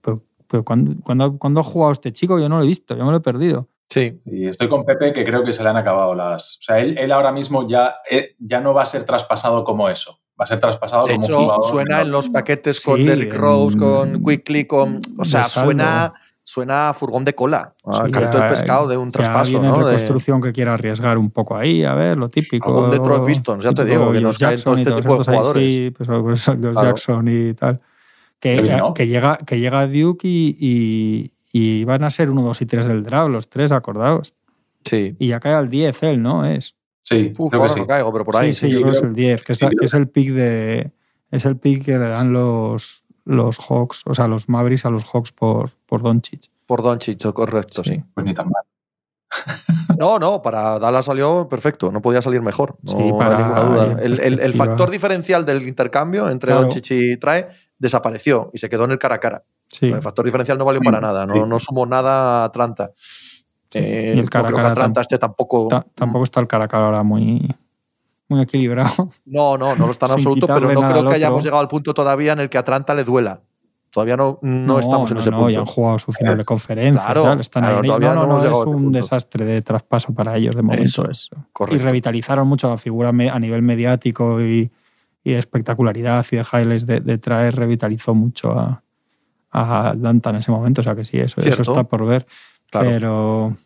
[0.48, 3.16] pero, cuando, cuando, ha jugado este chico yo no lo he visto, yo me lo
[3.16, 3.68] he perdido.
[3.88, 4.20] Sí.
[4.26, 6.58] Y estoy con Pepe que creo que se le han acabado las.
[6.60, 9.88] O sea, él, él ahora mismo ya, eh, ya no va a ser traspasado como
[9.88, 10.20] eso.
[10.40, 14.24] Va a ser traspasado de como hecho, Suena en los paquetes con Derrick Rose, con
[14.24, 15.00] Quickly, con.
[15.16, 16.12] O sea, suena,
[16.44, 19.60] suena a furgón de cola, a carrito de pescado de un traspaso.
[19.62, 19.76] ¿no?
[19.76, 22.68] reconstrucción que quiera arriesgar un poco ahí, a ver, lo típico.
[22.68, 25.72] Algún Detroit Pistons, ya te digo, que nos caen todo este tipo de jugadores.
[25.72, 27.80] sí, pues, pues, los Jackson y tal.
[28.38, 28.56] Que,
[28.94, 33.02] que, llega, que llega Duke y, y van a ser 1, 2 y 3 del
[33.04, 34.34] draft, los tres, acordaos.
[34.84, 35.16] Sí.
[35.18, 36.44] Y ya cae al 10 él, ¿no?
[36.44, 36.76] Es.
[37.02, 38.52] Sí, Uf, ahora no caigo, pero por ahí.
[38.52, 40.90] Sí, sí, yo creo que es el 10, que, que es el pick de.
[41.30, 45.04] Es el pick que le dan los, los Hawks, o sea, los Mavericks a los
[45.04, 46.50] Hawks por, por Doncic.
[46.66, 48.02] Por Doncic, correcto, sí.
[48.14, 48.64] Pues ni tan mal.
[49.98, 54.02] No, no, para Dallas salió perfecto, no podía salir mejor, no sí, para, ninguna duda.
[54.02, 56.62] El, el, el, factor diferencial del intercambio entre claro.
[56.62, 59.44] Doncic y Trae desapareció y se quedó en el cara a cara.
[59.80, 62.92] El factor diferencial no valió para nada, no, no sumó nada a Atlanta.
[63.72, 65.68] Eh, y el cara, no creo que Atlanta esté tampoco.
[65.94, 67.48] tampoco está el cara a cara ahora muy,
[68.34, 69.10] muy equilibrado.
[69.24, 71.94] No, no, no lo está en absoluto, pero no creo que hayamos llegado al punto
[71.94, 73.40] todavía en el que a Atlanta le duela.
[73.90, 75.44] Todavía no, no, estamos en ese punto.
[75.44, 77.04] No, ya han jugado su final de conferencia.
[77.04, 77.80] Claro, están ahí.
[77.80, 80.84] Todavía no, no, es un desastre de traspaso para ellos de momento.
[80.84, 81.80] Eso es, correcto.
[81.80, 84.72] Y revitalizaron mucho la figura a nivel mediático y,
[85.22, 88.82] y espectacularidad y de highlights de, de traer, revitalizó mucho a,
[89.52, 90.80] a Atlanta en ese momento.
[90.80, 92.26] O sea que sí, eso, eso está por ver.
[92.72, 93.56] Pero.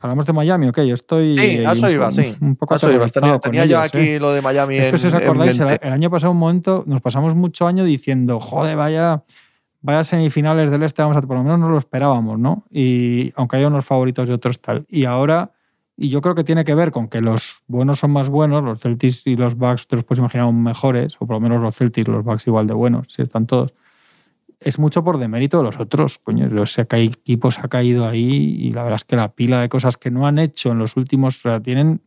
[0.00, 0.68] ¿Hablamos de Miami?
[0.68, 1.34] Ok, yo estoy.
[1.34, 2.34] Sí, eso iba, sí.
[2.40, 3.08] Un poco eso iba.
[3.08, 4.20] Tenía, tenía yo aquí ¿eh?
[4.20, 4.76] lo de Miami.
[4.76, 7.84] Es que si os acordáis, el, el, año pasado, un momento, nos pasamos mucho año
[7.84, 9.24] diciendo, joder, vaya,
[9.80, 11.22] vaya semifinales del este, vamos a.
[11.22, 12.64] Por lo menos no lo esperábamos, ¿no?
[12.70, 14.86] Y aunque haya unos favoritos y otros tal.
[14.88, 15.52] Y ahora.
[16.00, 18.80] Y yo creo que tiene que ver con que los buenos son más buenos, los
[18.80, 22.06] Celtics y los Bucks te los puedes imaginar mejores, o por lo menos los Celtics
[22.06, 23.74] y los Bucks igual de buenos, si están todos
[24.60, 26.18] es mucho por demérito de los otros.
[26.18, 29.96] Coño, los equipos ha caído ahí y la verdad es que la pila de cosas
[29.96, 31.36] que no han hecho en los últimos.
[31.38, 32.00] O sea, tienen,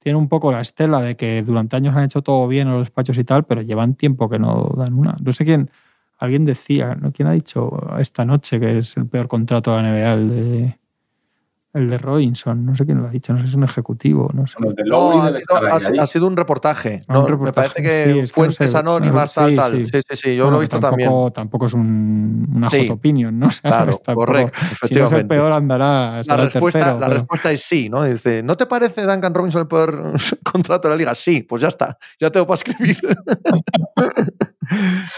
[0.00, 2.82] tienen un poco la estela de que durante años han hecho todo bien en los
[2.82, 5.16] despachos y tal, pero llevan tiempo que no dan una.
[5.22, 5.70] No sé quién.
[6.18, 7.12] Alguien decía, ¿no?
[7.12, 10.78] ¿Quién ha dicho esta noche que es el peor contrato de la NBA, de,
[11.74, 14.28] El de Robinson, no sé quién lo ha dicho, no sé si es un ejecutivo,
[14.34, 14.56] no sé.
[14.58, 15.30] Bueno, No, ha
[15.80, 17.00] sido, ha- ha un reportaje.
[17.08, 17.24] Ah, ¿no?
[17.24, 19.72] un Me parece que sí, es que no fuentes sé, anónimas, tal, sí, tal.
[19.72, 19.86] sí.
[19.86, 21.32] Sí, sí, sí, yo Bueno, lo he visto tampoco, también.
[21.32, 22.86] Tampoco es un, una Sí.
[22.86, 23.46] hot opinion, ¿no?
[23.48, 25.28] O sea, Claro, tampoco- correcto, Si no es el efectivamente.
[25.34, 26.22] peor, andará.
[26.26, 28.04] La el respuesta, tercero, la pero- respuesta es sí, ¿no?
[28.04, 30.12] Dice, ¿no te parece Duncan Robinson el peor
[30.44, 31.14] contrato de la liga?
[31.14, 32.98] Sí, pues ya está, ya tengo para escribir.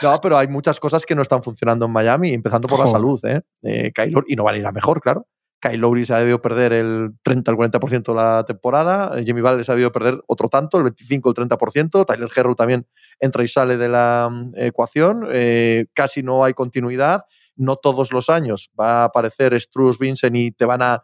[0.03, 3.21] no, pero hay muchas cosas que no están funcionando en Miami, empezando por la salud,
[3.25, 3.41] ¿eh?
[3.63, 3.93] Eh,
[4.29, 5.27] y no van a ir a mejor, claro.
[5.61, 9.65] Kyle Lowry se ha debido perder el 30 al 40% de la temporada, Jimmy Butler
[9.65, 12.87] se ha debido perder otro tanto, el 25 el 30%, Tyler Herro también
[13.19, 17.23] entra y sale de la mm, ecuación, eh, casi no hay continuidad,
[17.57, 21.03] no todos los años va a aparecer Struz Vincent y te van a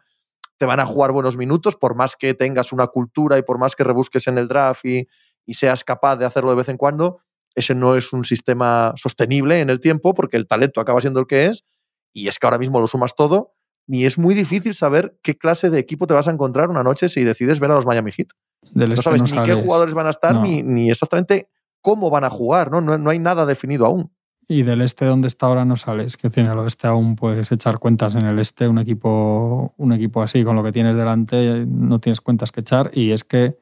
[0.57, 3.75] te van a jugar buenos minutos, por más que tengas una cultura y por más
[3.75, 5.07] que rebusques en el draft y,
[5.43, 7.17] y seas capaz de hacerlo de vez en cuando,
[7.55, 11.25] ese no es un sistema sostenible en el tiempo porque el talento acaba siendo el
[11.25, 11.65] que es
[12.13, 13.55] y es que ahora mismo lo sumas todo
[13.91, 17.09] y es muy difícil saber qué clase de equipo te vas a encontrar una noche
[17.09, 18.29] si decides ver a los Miami Heat.
[18.73, 20.43] del No este sabes no ni qué jugadores van a estar No.
[20.43, 21.49] ni, ni exactamente
[21.81, 22.79] cómo van a jugar, ¿no?
[22.79, 24.11] No, no hay nada definido aún.
[24.47, 27.79] Y del este donde está ahora no sales, que tiene el oeste aún puedes echar
[27.79, 31.99] cuentas en el este, un equipo, un equipo así, con lo que tienes delante, no
[31.99, 32.91] tienes cuentas que echar.
[32.93, 33.57] Y es que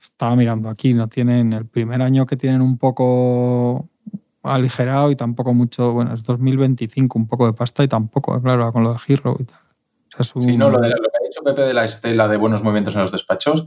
[0.00, 3.88] estaba mirando aquí, no tienen el primer año que tienen un poco
[4.48, 8.82] aligerado y tampoco mucho, bueno, es 2025, un poco de pasta y tampoco, claro, con
[8.84, 9.56] lo de Hero y tal.
[9.58, 11.84] O sea, es un- Sí, no, lo, de, lo que ha dicho Pepe de la
[11.84, 13.66] estela de buenos movimientos en los despachos,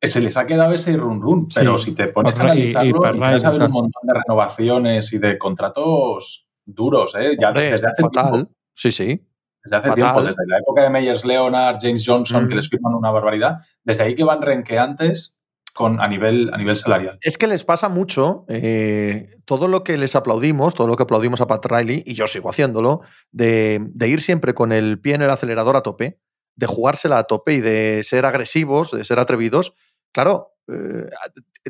[0.00, 1.60] eh, se les ha quedado ese run run, Sí.
[1.60, 5.12] pero si te pones a Y- y analizarlo, empiezas a ver un montón de renovaciones
[5.12, 7.36] y de contratos duros, ¿eh?
[7.40, 8.30] Ya Hombre, desde hace fatal.
[8.32, 8.52] tiempo.
[8.74, 9.20] Sí, sí.
[9.64, 9.94] Desde hace Fatal.
[10.04, 12.48] tiempo, desde la época de Meyers Leonard, James Johnson, Mm.
[12.48, 15.40] que les firman una barbaridad, desde ahí que van renqueantes
[15.72, 17.18] con, a, nivel, a nivel salarial.
[17.22, 21.40] Es que les pasa mucho eh, todo lo que les aplaudimos, todo lo que aplaudimos
[21.40, 25.22] a Pat Riley, y yo sigo haciéndolo, de, de ir siempre con el pie en
[25.22, 26.18] el acelerador a tope,
[26.56, 29.74] de jugársela a tope y de ser agresivos, de ser atrevidos.
[30.12, 31.08] Claro, eh,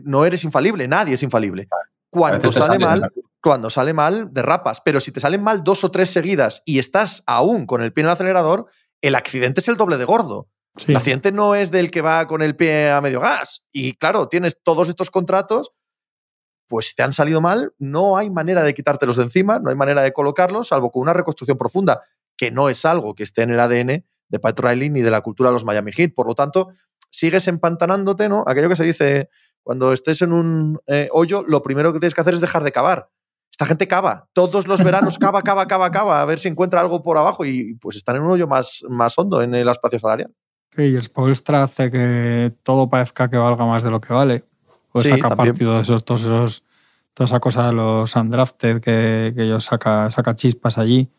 [0.02, 1.68] no eres infalible, nadie es infalible.
[2.10, 3.10] Cuando sale mal.
[3.40, 4.80] cuando sale mal, derrapas.
[4.80, 8.02] Pero si te salen mal dos o tres seguidas y estás aún con el pie
[8.02, 8.66] en el acelerador,
[9.00, 10.48] el accidente es el doble de gordo.
[10.76, 10.92] Sí.
[10.92, 13.64] El accidente no es del que va con el pie a medio gas.
[13.72, 15.72] Y claro, tienes todos estos contratos,
[16.66, 20.02] pues te han salido mal, no hay manera de quitártelos de encima, no hay manera
[20.02, 22.00] de colocarlos, salvo con una reconstrucción profunda,
[22.36, 25.20] que no es algo que esté en el ADN de Pat Riley ni de la
[25.20, 26.14] cultura de los Miami Heat.
[26.14, 26.70] Por lo tanto,
[27.10, 28.42] sigues empantanándote, ¿no?
[28.46, 29.28] Aquello que se dice,
[29.62, 32.72] cuando estés en un eh, hoyo, lo primero que tienes que hacer es dejar de
[32.72, 33.10] cavar.
[33.50, 37.02] Esta gente cava, todos los veranos cava, cava, cava, cava, a ver si encuentra algo
[37.02, 40.34] por abajo y pues están en un hoyo más, más hondo en el espacio salarial.
[40.74, 44.44] Sí, y Spolstra hace que todo parezca que valga más de lo que vale.
[44.90, 45.48] Pues Sí, saca también.
[45.54, 46.64] partido de esos, todos esos,
[47.14, 51.10] toda esa cosa de los undrafted que, que ellos saca, saca chispas allí.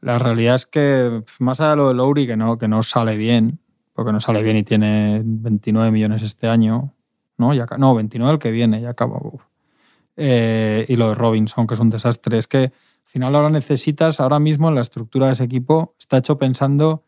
[0.00, 3.16] La realidad es que, más allá de lo de Lowry, que no, que no sale
[3.16, 3.58] bien,
[3.92, 6.94] porque no sale bien y tiene 29 millones este año,
[7.36, 7.52] ¿no?
[7.52, 9.18] Ya, no, 29 el que viene, ya acaba.
[10.16, 12.38] Eh, y lo de Robinson, que es un desastre.
[12.38, 12.72] Es que al
[13.04, 17.04] final ahora necesitas, ahora mismo en la estructura de ese equipo, está hecho pensando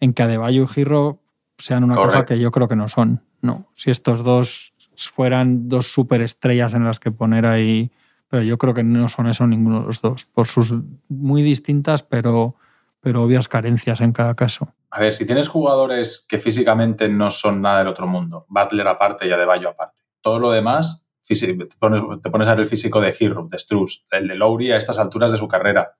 [0.00, 1.20] en que Adebayo y Giro
[1.58, 3.22] sean una cosa que yo creo que no son.
[3.40, 7.90] No, si estos dos fueran dos superestrellas en las que poner ahí,
[8.28, 10.74] pero yo creo que no son eso ninguno de los dos, por sus
[11.08, 12.56] muy distintas pero,
[13.00, 14.72] pero obvias carencias en cada caso.
[14.90, 19.26] A ver, si tienes jugadores que físicamente no son nada del otro mundo, Butler aparte
[19.26, 23.14] y Adebayo aparte, todo lo demás, te pones, te pones a ver el físico de
[23.18, 25.96] Hero, de Struz, el de Lowry a estas alturas de su carrera,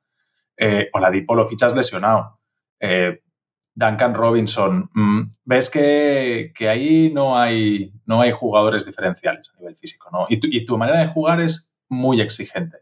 [0.57, 2.39] eh, Oladipo lo fichas lesionado,
[2.79, 3.23] eh,
[3.75, 9.77] Duncan Robinson, mm, ves que, que ahí no hay, no hay jugadores diferenciales a nivel
[9.77, 10.27] físico, ¿no?
[10.29, 12.79] Y tu, y tu manera de jugar es muy exigente,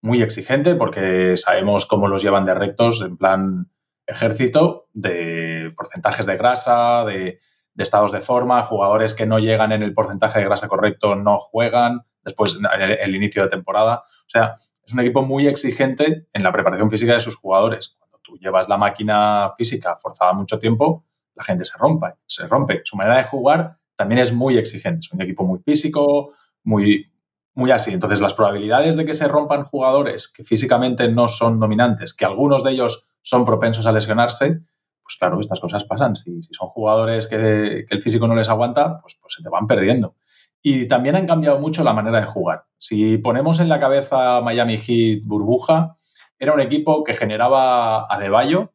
[0.00, 3.70] muy exigente porque sabemos cómo los llevan de rectos en plan
[4.06, 7.40] ejército de porcentajes de grasa, de,
[7.76, 12.02] estados de forma, jugadores que no llegan en el porcentaje de grasa correcto no juegan,
[12.22, 14.04] después en el, el inicio de temporada.
[14.26, 17.98] O sea, es un equipo muy exigente en la preparación física de sus jugadores.
[18.38, 22.82] Llevas la máquina física forzada mucho tiempo, la gente se rompe, se rompe.
[22.84, 25.00] Su manera de jugar también es muy exigente.
[25.00, 26.32] Es un equipo muy físico,
[26.64, 27.10] muy,
[27.54, 27.92] muy así.
[27.92, 32.64] Entonces, las probabilidades de que se rompan jugadores que físicamente no son dominantes, que algunos
[32.64, 34.60] de ellos son propensos a lesionarse,
[35.02, 36.16] pues claro, estas cosas pasan.
[36.16, 39.66] Si, son jugadores que, que, el físico no les aguanta, pues, pues se te van
[39.66, 40.14] perdiendo.
[40.62, 42.64] Y también han cambiado mucho la manera de jugar.
[42.78, 45.96] Si ponemos en la cabeza Miami Heat burbuja,
[46.40, 48.72] era un equipo que generaba a Deballo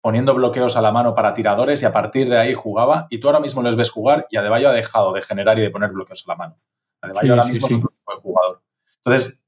[0.00, 3.06] poniendo bloqueos a la mano para tiradores y a partir de ahí jugaba.
[3.08, 5.70] Y tú ahora mismo les ves jugar y Adebayo ha dejado de generar y de
[5.70, 6.58] poner bloqueos a la mano.
[7.00, 8.62] Adebayo sí, ahora mismo sí, es un buen jugador.
[8.98, 9.44] Entonces,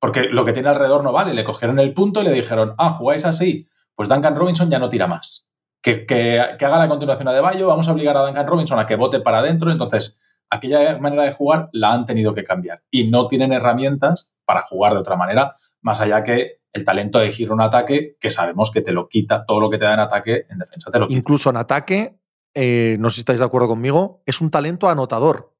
[0.00, 1.34] porque lo que tiene alrededor no vale.
[1.34, 4.88] Le cogieron el punto y le dijeron, ah, jugáis así, pues Duncan Robinson ya no
[4.88, 5.48] tira más.
[5.82, 8.86] que, que, haga la continuación a De Bayo, vamos a obligar a Duncan Robinson a
[8.86, 10.20] que vote para adentro, entonces
[10.50, 14.92] aquella manera de jugar la han tenido que cambiar y no tienen herramientas para jugar
[14.92, 18.80] de otra manera, más allá que el talento de giro en ataque, que sabemos que
[18.80, 21.18] te lo quita, todo lo que te da en ataque, en defensa te lo quita.
[21.18, 22.20] Incluso en ataque,
[22.54, 25.54] eh, no sé si estáis de acuerdo conmigo, es un talento anotador.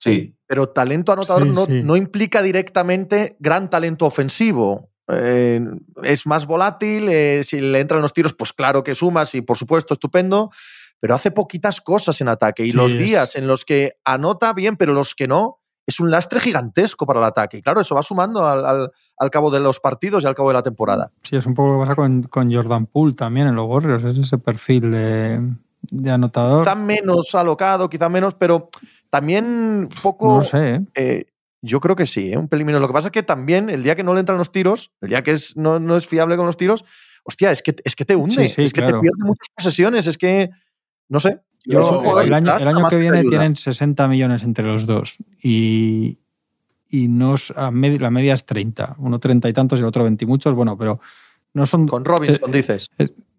[0.00, 0.36] Sí.
[0.46, 4.90] Pero talento anotador no, implica directamente gran talento ofensivo.
[5.08, 5.60] Eh,
[6.02, 9.56] es más volátil, eh, si le entran los tiros, pues claro que sumas y por
[9.56, 10.50] supuesto estupendo,
[11.00, 14.92] pero hace poquitas cosas en ataque y los días en los que anota bien, pero
[14.92, 15.57] los que no,
[15.88, 17.56] es un lastre gigantesco para el ataque.
[17.56, 18.90] Y claro, eso va sumando al,
[19.30, 21.10] cabo de los partidos y al cabo de la temporada.
[21.22, 24.18] Sí, es un poco lo que pasa con, Jordan Poole también en los Warriors, es
[24.18, 26.64] ese perfil de, anotador.
[26.64, 28.68] Quizá menos alocado, quizá menos, pero
[29.08, 30.36] también poco.
[30.36, 30.74] No sé.
[30.74, 30.86] ¿eh?
[30.94, 31.24] Eh,
[31.62, 32.36] yo creo que sí, ¿eh?
[32.36, 32.82] un pelín menos.
[32.82, 35.08] Lo que pasa es que también el día que no le entran los tiros, el
[35.08, 36.84] día que es, no, es fiable con los tiros,
[37.24, 40.50] hostia, es que, es que te hunde, es que te pierde muchas posesiones, es que,
[41.08, 46.18] no sé, el año, que viene tienen 60 millones entre los dos y,
[46.88, 48.96] y no la media es 30.
[48.98, 50.54] Uno 30 y tantos y el otro 20 y muchos.
[50.54, 51.00] Bueno, pero
[51.54, 51.86] no son.
[51.88, 52.88] Con Robinson, dices.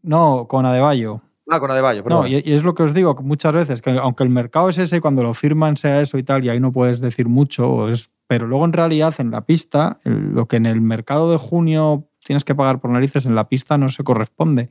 [0.03, 1.21] no, con Adebayo.
[1.49, 2.21] Ah, con Adebayo, perdón.
[2.21, 5.01] No, y, es lo que os digo muchas veces, que aunque el mercado es ese,
[5.01, 8.45] cuando lo firman sea eso y tal, y ahí no puedes decir mucho, es, pero
[8.45, 12.53] luego en realidad en la pista, lo que en el mercado de junio tienes que
[12.53, 14.69] pagar por narices, en la pista no se corresponde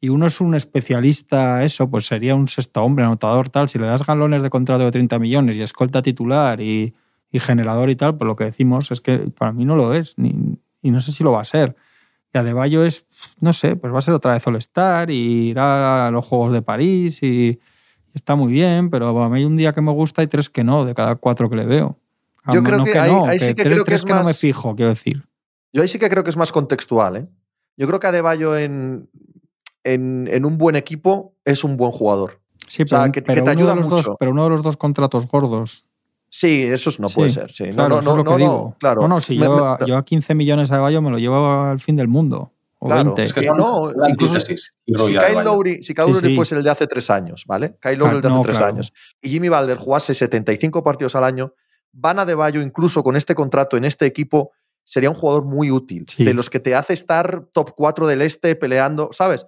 [0.00, 3.68] y uno es un especialista, eso, pues sería un sexto hombre, anotador, tal.
[3.68, 6.94] Si le das galones de contrato de 30 millones y escolta titular y,
[7.32, 10.58] generador y tal, pues lo que decimos es que para mí no lo es, ni,
[10.80, 11.76] y no sé si lo va a ser.
[12.32, 13.06] Y Adebayo es,
[13.40, 16.62] no sé, pues va a ser otra vez All-Star y irá a los Juegos de
[16.62, 17.60] París y,
[18.14, 20.64] está muy bien, pero a mí hay un día que me gusta y tres que
[20.64, 21.98] no, de cada cuatro que le veo.
[22.52, 25.26] Yo creo que, ahí, sí que, creo que es que no me fijo, quiero decir.
[25.72, 27.26] Yo ahí sí que creo que es más contextual, ¿eh?
[27.76, 29.10] Yo creo que Adebayo en,
[29.94, 32.40] en, un buen equipo es un buen jugador.
[32.68, 34.16] Sí, pero, que, te ayuda mucho.
[34.18, 35.84] pero uno de los dos contratos gordos.
[36.28, 37.52] Sí, eso no puede ser.
[37.52, 37.70] Sí.
[37.70, 38.76] Claro, no, no, no, digo.
[38.80, 39.02] Claro.
[39.02, 42.08] No, no, si yo, a 15 millones a Bayo me lo llevo al fin del
[42.08, 42.52] mundo.
[42.78, 46.70] O claro, Es que no, incluso si, Kyle Lowry, si Kyle Lowry fuese el de
[46.70, 47.78] hace tres años, ¿vale?
[47.80, 51.54] Kyle Lowry el de hace tres años y Jimmy Balder jugase 75 partidos al año,
[51.92, 54.52] Van de Bayo, incluso con este contrato en este equipo,
[54.84, 56.04] sería un jugador muy útil.
[56.18, 59.46] De los que te hace estar top 4 del este peleando, ¿sabes?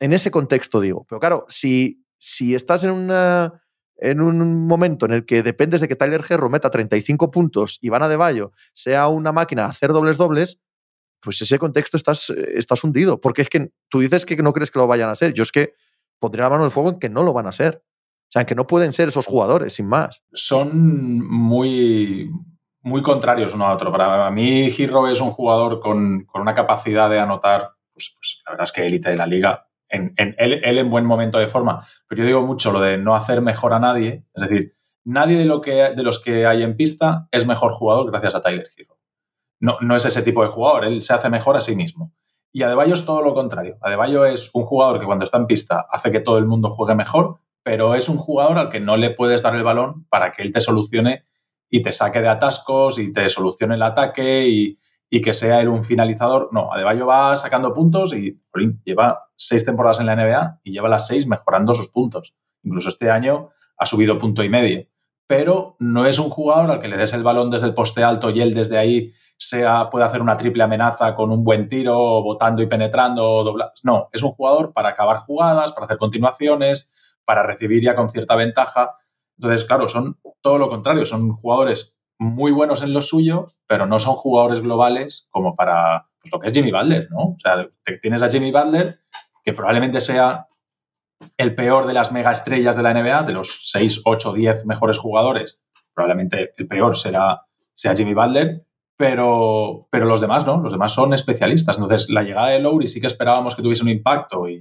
[0.00, 1.06] En ese contexto digo.
[1.08, 3.62] Pero claro, si, si estás en, una,
[3.96, 7.88] en un momento en el que dependes de que Tyler Herro meta 35 puntos y
[7.88, 10.60] Van de Bayo sea una máquina a hacer dobles dobles,
[11.20, 13.20] pues ese contexto estás, estás hundido.
[13.20, 15.32] Porque es que tú dices que no crees que lo vayan a ser.
[15.32, 15.74] Yo es que
[16.18, 17.82] pondría la mano en el fuego en que no lo van a ser.
[17.84, 20.22] O sea, en que no pueden ser esos jugadores, sin más.
[20.32, 22.30] Son muy,
[22.82, 23.92] muy contrarios uno a otro.
[23.92, 28.52] Para mí, Hero es un jugador con, con una capacidad de anotar, pues, pues, la
[28.52, 31.86] verdad es que élite de la liga en, él, en buen momento de forma.
[32.08, 34.24] Pero yo digo mucho lo de no hacer mejor a nadie.
[34.34, 38.10] Es decir, nadie de, lo que, de los que hay en pista es mejor jugador
[38.10, 38.98] gracias a Tyler Hero.
[39.60, 42.12] No, no es ese tipo de jugador, él se hace mejor a sí mismo.
[42.52, 43.78] Y Adebayo es todo lo contrario.
[43.80, 46.94] Adebayo es un jugador que cuando está en pista hace que todo el mundo juegue
[46.94, 50.42] mejor, pero es un jugador al que no le puedes dar el balón para que
[50.42, 51.24] él te solucione
[51.68, 54.78] y te saque de atascos y te solucione el ataque y,
[55.14, 56.48] y que sea él un finalizador.
[56.50, 58.42] No, Adebayo va sacando puntos y
[58.84, 62.34] lleva seis temporadas en la NBA y lleva las seis mejorando sus puntos.
[62.64, 64.88] Incluso este año ha subido punto y medio.
[65.28, 68.30] Pero no es un jugador al que le des el balón desde el poste alto
[68.30, 72.60] y él desde ahí sea, puede hacer una triple amenaza con un buen tiro, botando
[72.60, 73.54] y penetrando.
[73.84, 76.92] No, es un jugador para acabar jugadas, para hacer continuaciones,
[77.24, 78.96] para recibir ya con cierta ventaja.
[79.38, 83.98] Entonces, claro, son todo lo contrario, son jugadores muy buenos en lo suyo, pero no
[83.98, 87.18] son jugadores globales como para pues, lo que es Jimmy Butler, ¿no?
[87.18, 87.68] O sea,
[88.00, 89.00] tienes a Jimmy Butler,
[89.42, 90.48] que probablemente sea
[91.36, 94.98] el peor de las mega estrellas de la NBA, de los 6, 8, 10 mejores
[94.98, 95.62] jugadores,
[95.94, 98.64] probablemente el peor será, sea Jimmy Butler,
[98.96, 101.78] pero, pero los demás no, los demás son especialistas.
[101.78, 104.60] Entonces, la llegada de Lowry sí que esperábamos que tuviese un impacto y,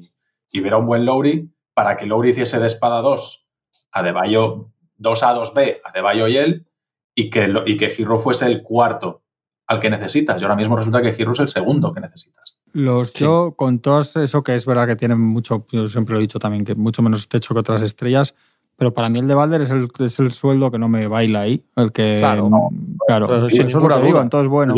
[0.52, 3.48] y ver un buen Lowry para que Lowry hiciese de espada 2
[3.92, 6.66] a Debayo 2A, 2B, a Debayo y él,
[7.16, 9.22] y que, y que Giro fuese el cuarto
[9.68, 10.42] al que necesitas.
[10.42, 12.60] Y ahora mismo resulta que Giro es el segundo que necesitas.
[12.74, 16.24] Los yo, con todo eso que es verdad que tienen mucho, yo siempre lo he
[16.24, 18.36] dicho también, que mucho menos techo que otras estrellas,
[18.76, 21.42] pero para mí el de Balder es el, es el sueldo que no me baila
[21.42, 21.64] ahí.
[21.76, 22.50] El que, claro,
[23.08, 24.74] claro eso es lo que digo, entonces bueno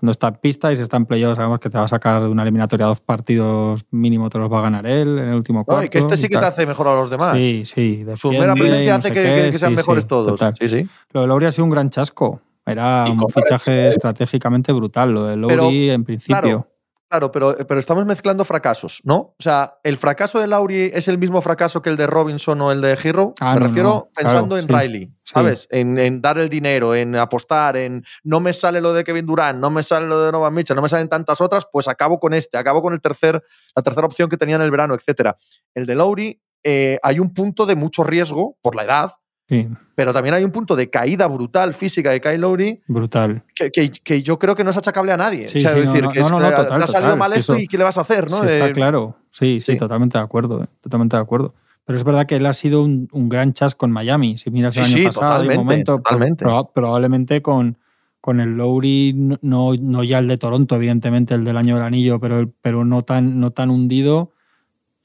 [0.00, 2.22] cuando está en pista y se está en playoff, sabemos que te va a sacar
[2.22, 5.62] de una eliminatoria dos partidos mínimo, te los va a ganar él en el último
[5.66, 5.84] cuarto.
[5.84, 7.36] y que este sí que te hace mejor a los demás.
[7.36, 8.06] Sí, sí.
[8.16, 10.40] Su mera presencia hace que, sean mejores todos.
[10.58, 10.88] Sí, sí.
[11.12, 12.40] Lo de Lowry ha sido un gran chasco.
[12.64, 16.40] Era un fichaje estratégicamente brutal, lo de Lowry en principio.
[16.40, 16.69] Claro,
[17.10, 19.16] pero, pero estamos mezclando fracasos, ¿no?
[19.16, 22.70] O sea, ¿el fracaso de Lauri es el mismo fracaso que el de Robinson o
[22.70, 23.34] el de Hero?
[23.40, 25.14] Ah, me no, refiero no, pensando claro, en sí, Riley, sí.
[25.24, 25.66] ¿sabes?
[25.70, 29.58] En, en dar el dinero, en apostar, en no me sale lo de Kevin Durant,
[29.58, 32.32] no me sale lo de Nova Mitchell, no me salen tantas otras, pues acabo con
[32.32, 33.42] este, acabo con el tercer,
[33.74, 35.36] la tercera opción que tenía en el verano, etcétera.
[35.74, 39.12] El de Lauri, eh, hay un punto de mucho riesgo por la edad,
[39.50, 43.42] Sí, pero también hay un punto de caída brutal física de Kyle Lowry brutal.
[43.52, 45.48] que, que- que yo creo que no es achacable a nadie.
[45.48, 46.86] Sí, o sea, sí, es decir, no, que no, es- no, no, te total, ha
[46.86, 48.30] salido total, mal esto eso- y ¿qué le vas a hacer?
[48.30, 48.36] ¿no?
[48.38, 49.16] Sí, está Eh, claro.
[49.32, 50.62] Sí, sí, totalmente de acuerdo.
[50.62, 51.52] eh, Totalmente de acuerdo.
[51.84, 54.38] Pero es verdad que él ha sido un, un gran chas con Miami.
[54.38, 56.44] Si miras el Sí, año pasado, totalmente, momento, pro- totalmente.
[56.44, 57.76] proba- probablemente con,
[58.20, 62.20] con el Lowry, no, no, ya el de Toronto, evidentemente, el del año del anillo,
[62.20, 64.30] pero, pero no, tan, no tan hundido.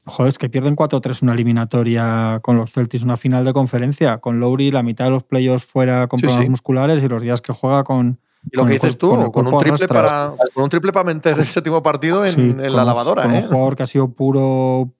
[0.08, 4.40] Joder, es que pierden 4-3 una eliminatoria con los Celtics, una final de conferencia, con
[4.40, 6.50] Lowry la mitad de los playoffs fuera con Sí, problemas sí.
[6.52, 8.20] musculares y los días que juega con,
[8.52, 11.40] Y lo con que dices tú, con un triple para, con un triple para meter
[11.40, 13.24] el séptimo partido en, Sí, en con la lavadora.
[13.24, 13.38] con ¿eh?
[13.40, 14.92] un jugador que ha sido puro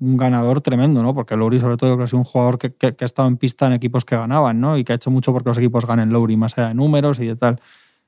[0.00, 1.12] un ganador tremendo, ¿no?
[1.14, 3.36] Porque Lowry, sobre todo, que ha sido un jugador que, que- que ha estado en
[3.36, 4.76] pista en equipos que ganaban, ¿no?
[4.78, 7.26] Y que ha hecho mucho porque los equipos ganen Lowry, más allá de números y
[7.26, 7.60] de tal.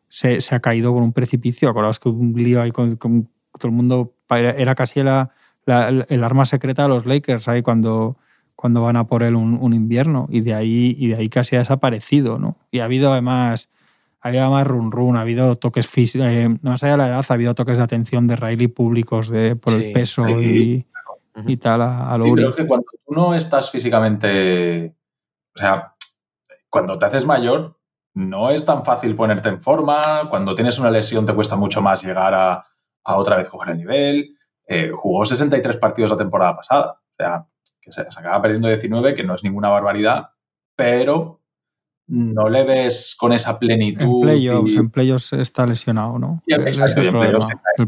[0.09, 1.69] Se, se ha caído por un precipicio.
[1.69, 3.29] Acordaos que un lío ahí con, con
[3.59, 4.15] todo el mundo.
[4.29, 5.31] Era casi la,
[5.71, 8.17] la- el arma secreta de los Lakers ahí cuando,
[8.57, 10.27] cuando van a por él un, un invierno.
[10.31, 12.57] Y de ahí, y de ahí casi ha desaparecido, ¿no?
[12.71, 13.69] Y ha habido además.
[14.23, 16.27] Ha habido más run run, ha habido toques físicos,
[16.61, 19.73] más allá de la edad, ha habido toques de atención de Riley públicos de, por
[19.73, 20.45] Sí, el peso sí.
[20.45, 20.87] y,
[21.51, 24.95] y tal a, a Sí, creo que cuando tú no estás físicamente,
[25.55, 25.95] o sea,
[26.69, 27.79] cuando te haces mayor,
[28.13, 30.29] no es tan fácil ponerte en forma.
[30.29, 32.63] Cuando tienes una lesión te cuesta mucho más llegar a,
[33.05, 34.37] a otra vez coger el nivel.
[34.73, 36.93] Eh, jugó 63 partidos la temporada pasada.
[36.93, 37.45] O sea,
[37.81, 40.29] que se, se acaba perdiendo 19, que no es ninguna barbaridad,
[40.77, 41.41] pero
[42.07, 44.01] no le ves con esa plenitud.
[44.03, 46.43] En playoffs, y- en playoffs está lesionado, ¿no?
[46.47, 47.11] Y en- es el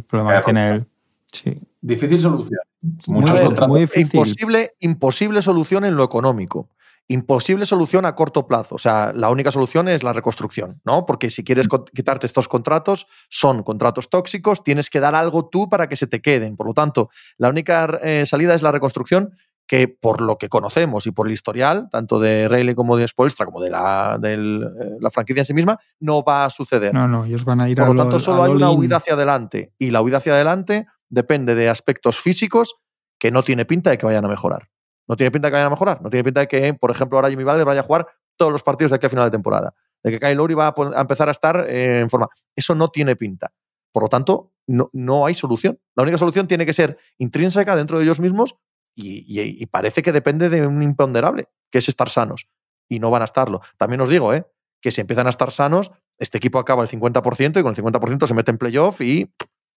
[0.04, 0.86] problema, el que tiene él.
[1.30, 1.58] Sí.
[1.80, 2.60] Difícil solución.
[3.08, 3.78] Muchos muy contratos.
[3.78, 4.02] difícil.
[4.20, 6.68] Imposible, imposible solución en lo económico.
[7.08, 8.76] Imposible solución a corto plazo.
[8.76, 11.04] O sea, la única solución es la reconstrucción, ¿no?
[11.04, 15.68] Porque si quieres co- quitarte estos contratos, son contratos tóxicos, tienes que dar algo tú
[15.68, 16.56] para que se te queden.
[16.56, 19.32] Por lo tanto, la única eh, salida es la reconstrucción,
[19.66, 23.46] que por lo que conocemos y por el historial, tanto de Rayleigh como de Spoelstra,
[23.46, 26.92] como de la, del, eh, la franquicia en sí misma, no va a suceder.
[26.94, 29.14] No, no, ellos van a ir Por a lo tanto, solo hay una huida hacia
[29.14, 29.72] adelante.
[29.78, 32.74] Y la huida hacia adelante depende de aspectos físicos
[33.18, 34.68] que no tiene pinta de que vayan a mejorar.
[35.08, 36.00] No tiene pinta que vayan a mejorar.
[36.02, 38.62] No tiene pinta de que, por ejemplo, ahora Jimmy Butler vaya a jugar todos los
[38.62, 39.74] partidos de aquí a final de temporada.
[40.02, 42.28] De que Kyle Lowry va a, empezar a estar eh, en forma.
[42.56, 43.52] Eso no tiene pinta.
[43.92, 45.78] Por lo tanto, no, no hay solución.
[45.94, 48.56] La única solución tiene que ser intrínseca dentro de ellos mismos
[48.94, 52.48] y parece que depende de un imponderable, que es estar sanos.
[52.88, 53.62] Y no van a estarlo.
[53.78, 54.44] También os digo, ¿eh?
[54.82, 58.26] que si empiezan a estar sanos, este equipo acaba el 50% y con el 50%
[58.26, 59.32] se mete en playoff y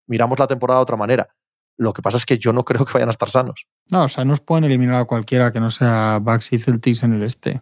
[0.07, 1.29] miramos la temporada de otra manera.
[1.77, 3.67] Lo que pasa es que yo no creo que vayan a estar sanos.
[3.91, 7.13] No, o sea, nos pueden eliminar a cualquiera que no sea Bucks y Celtics en
[7.13, 7.61] el este.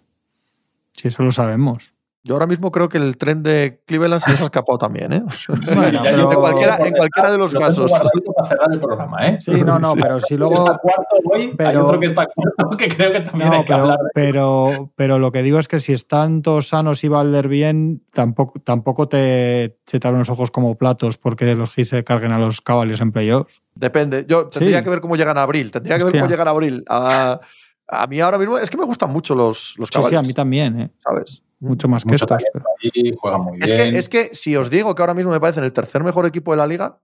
[0.94, 1.93] Si eso lo sabemos.
[2.26, 5.24] Yo ahora mismo creo que el tren de Cleveland se les ha escapado también, ¿eh?
[5.76, 7.92] Bueno, ya pero- en, cualquiera, en cualquiera de los Lo casos.
[7.92, 8.10] para
[8.48, 9.38] cerrar el programa, ¿eh?
[9.42, 10.54] Sí, no, no, pero si luego.
[10.56, 13.62] Está cuarto hoy, hay pero- otro que está cuarto que creo que también No, hay
[13.64, 17.10] que pero, hablar pero, pero lo que digo es que si están todos sanos y
[17.10, 21.88] Valder bien, tampoco, tampoco te, te te abren los ojos como platos porque los Heat
[21.88, 23.62] se carguen a los Cavaliers en playoffs.
[23.76, 24.26] Depende.
[24.30, 24.84] Yo tendría Sí.
[24.86, 25.72] que ver cómo llegan a abril.
[25.72, 26.86] Tendría que ver cómo llegan a abril.
[26.88, 27.42] A,
[27.90, 30.28] a mí ahora mismo es que me gustan mucho los, los Sí, sí, a Cavaliers,
[30.28, 30.92] mí también, ¿eh?
[31.00, 31.44] ¿sabes?
[31.64, 32.44] Mucho más que Mucho estos.
[32.44, 33.92] talento ahí, juega muy Es bien.
[33.94, 36.52] que, es que si os digo que ahora mismo me parecen el tercer mejor equipo
[36.52, 37.00] de la liga,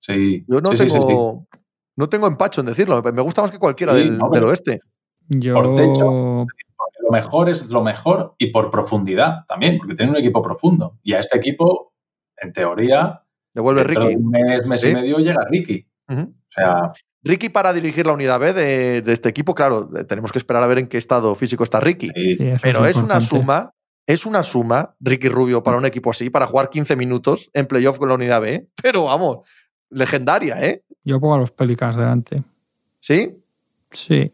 [0.00, 1.60] Sí, yo no, sí, tengo, sí, sí.
[1.96, 3.02] no tengo empacho en decirlo.
[3.02, 4.80] Me gusta más que cualquiera Sí, del, no, del oeste.
[5.28, 6.44] Yo, Por techo.
[6.76, 10.98] Porque Lo mejor es lo mejor y por profundidad también, porque tiene un equipo profundo.
[11.02, 11.94] Y a este equipo,
[12.36, 13.22] en teoría,
[13.54, 14.08] Devuelve Ricky.
[14.08, 14.88] de un mes, mes Sí.
[14.90, 15.86] y medio llega Ricky.
[16.08, 16.14] O
[16.50, 16.92] sea,
[17.22, 20.66] Ricky para dirigir la unidad B de, de este equipo, claro, tenemos que esperar a
[20.66, 22.08] ver en qué estado físico está Ricky.
[22.14, 23.72] sí, Pero es una suma,
[24.06, 27.98] es una suma, Ricky Rubio, para un equipo así, para jugar 15 minutos en playoff
[27.98, 28.68] con la unidad B.
[28.82, 29.38] Pero vamos,
[29.90, 30.82] legendaria, ¿eh?
[31.04, 32.42] Yo pongo a los Pelicans delante.
[33.00, 33.36] ¿Sí?
[33.90, 34.32] Sí.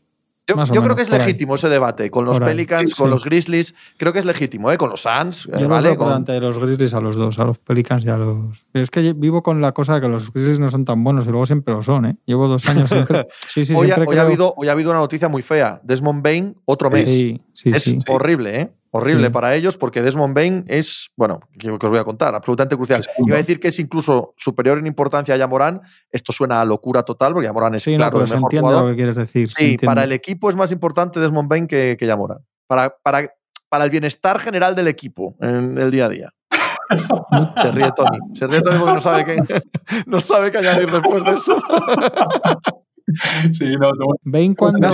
[0.73, 1.18] Yo, creo que es ahí.
[1.18, 2.11] legítimo ese debate.
[2.11, 3.11] Con los Por Pelicans, sí, con sí.
[3.11, 4.79] los Grizzlies, creo que es legítimo, ¿eh?
[4.79, 5.97] Con los Suns, eh, Yo ¿vale?
[5.97, 8.66] Con- delante de los Grizzlies a los dos, a los Pelicans y a los.
[8.73, 11.31] Es que vivo con la cosa de que los Grizzlies no son tan buenos y
[11.31, 12.16] luego siempre lo son, ¿eh?
[12.27, 13.29] Llevo dos años siempre.
[13.53, 15.81] Sí, sí, hoy, ha, hoy ha habido, hoy ha habido una noticia muy fea.
[15.83, 17.09] Desmond Bain, otro mes.
[17.09, 17.98] Sí, sí, es sí.
[18.08, 18.72] horrible, ¿eh?
[18.92, 19.32] Horrible Sí.
[19.32, 23.02] para ellos porque Desmond Bain es, bueno, que, que os voy a contar, absolutamente crucial.
[23.24, 25.80] Iba a decir que es incluso superior en importancia a Yamorán.
[26.11, 28.82] Esto suena a locura total porque Yamorán es, no, claro, pero el mejor jugador.
[28.84, 29.48] lo que quieres decir.
[29.48, 32.38] Sí, para el equipo es más importante Desmond Bain que, que Yamorán.
[32.66, 33.32] Para, para,
[33.68, 36.34] para el bienestar general del equipo en el día a día.
[37.62, 38.18] Se ríe Tony.
[38.34, 39.36] Se ríe Tony porque no sabe qué,
[40.06, 41.62] no sabe qué añadir después de eso.
[43.52, 44.06] Sí, no, no.
[44.22, 44.88] Vein cuando,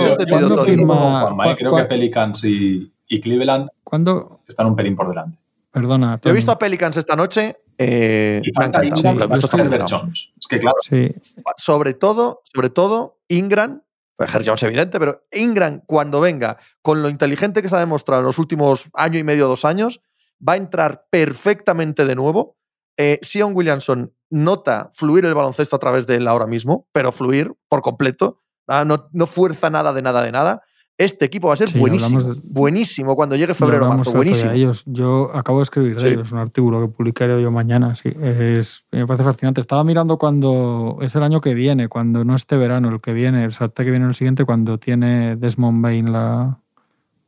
[0.65, 1.21] firma.
[1.21, 5.37] Juanma, eh, creo que Pelicans y, y Cleveland cuando- están un pelín por delante.
[5.71, 6.19] Perdona.
[6.23, 7.57] Yo he visto a Pelicans esta noche.
[7.77, 8.51] eh, Y.
[8.87, 9.87] Ingram.
[9.87, 10.33] Jones.
[10.39, 11.09] Es que claro, Sí,
[11.57, 13.83] sobre todo, sobre todo, Ingram,
[14.15, 18.25] pues Jones evidente, pero Ingram cuando venga, con lo inteligente que se ha demostrado en
[18.25, 20.01] los últimos año y medio, dos años,
[20.45, 22.56] va a entrar perfectamente de nuevo.
[22.97, 27.53] Eh, Sion Williamson nota fluir el baloncesto a través de él ahora mismo, pero fluir
[27.69, 28.41] por completo.
[28.67, 30.61] Ah, No, no fuerza nada de nada de nada.
[30.99, 32.19] Este equipo va a ser Sí, buenísimo.
[32.23, 34.13] de- buenísimo cuando llegue febrero o marzo.
[34.13, 34.49] Buenísimo.
[34.49, 34.81] de ellos.
[34.87, 36.07] Yo acabo de escribir de Sí.
[36.07, 37.93] ellos un artículo que publicaré yo mañana.
[37.93, 39.61] Sí, es, me parece fascinante.
[39.61, 43.43] Estaba mirando cuando es el año que viene, cuando no este verano, el que viene,
[43.43, 46.59] el salto que viene el siguiente, cuando tiene Desmond Bain la.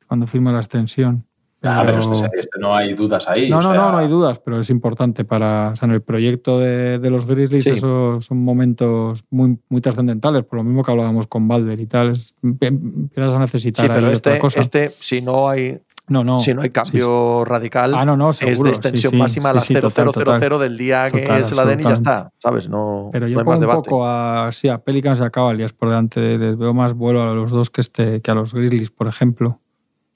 [0.07, 1.27] cuando firma la extensión.
[1.61, 3.49] Ah, pero este, este no hay dudas ahí.
[3.49, 5.71] no, no, sea, no, no hay dudas, pero es importante para.
[5.73, 7.69] O sea, en el proyecto de, de los Grizzlies, Sí.
[7.71, 12.11] esos son momentos muy, muy trascendentales, por lo mismo que hablábamos con Balder y tal.
[12.11, 14.61] Es- empiezas a necesitar Sí, pero ahí este, otra cosa.
[14.61, 16.39] este, si no hay, no, no.
[16.39, 19.51] si no hay Sí, cambio radical, Ah, no, no, es de extensión sí, máxima a
[19.51, 20.59] sí, las sí, total, 0000 total.
[20.61, 22.31] del día que Total, se la den y ya está.
[22.37, 22.69] ¿Sabes?
[22.69, 25.29] No, Pero no yo hay pongo más un poco a, sí, a Pelicans y a
[25.29, 26.37] Cavaliers por delante.
[26.37, 29.59] Les veo más vuelo a los dos que, este, que a los Grizzlies, por ejemplo.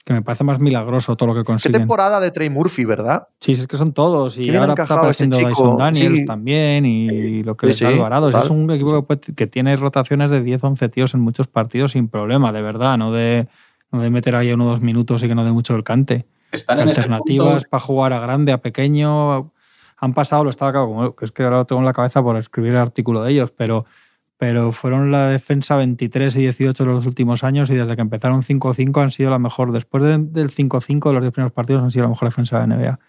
[0.06, 1.80] Que me parece más milagroso todo lo que Qué consiguen.
[1.82, 3.30] temporada de Trey Murphy, ¿verdad?
[3.40, 4.36] Sí, es que son todos.
[4.36, 6.26] Qué Y ahora está apareciendo chico, Dyson Daniels sí.
[6.26, 8.28] también y lo que Sí, les da sí, Alvarado.
[8.28, 8.44] total.
[8.44, 11.92] Es un equipo que, puede- que tiene rotaciones de 10, 11 tíos en muchos partidos
[11.92, 12.98] sin problema, de verdad.
[12.98, 13.48] No de,
[13.94, 16.26] no de meter ahí uno o dos minutos y que no dé mucho el cante.
[16.52, 19.54] Están en ese Alternativas para jugar a grande, a pequeño.
[20.00, 22.22] Han pasado, lo estaba acá, como que es que ahora lo tengo en la cabeza
[22.22, 23.86] por escribir el artículo de ellos, pero,
[24.38, 29.02] pero fueron la defensa 23 y 18 los últimos años y desde que empezaron 5-5
[29.02, 29.72] han sido la mejor.
[29.72, 32.68] Después de- del 5-5 de los 10 primeros partidos han sido la mejor defensa de
[32.68, 33.00] la NBA.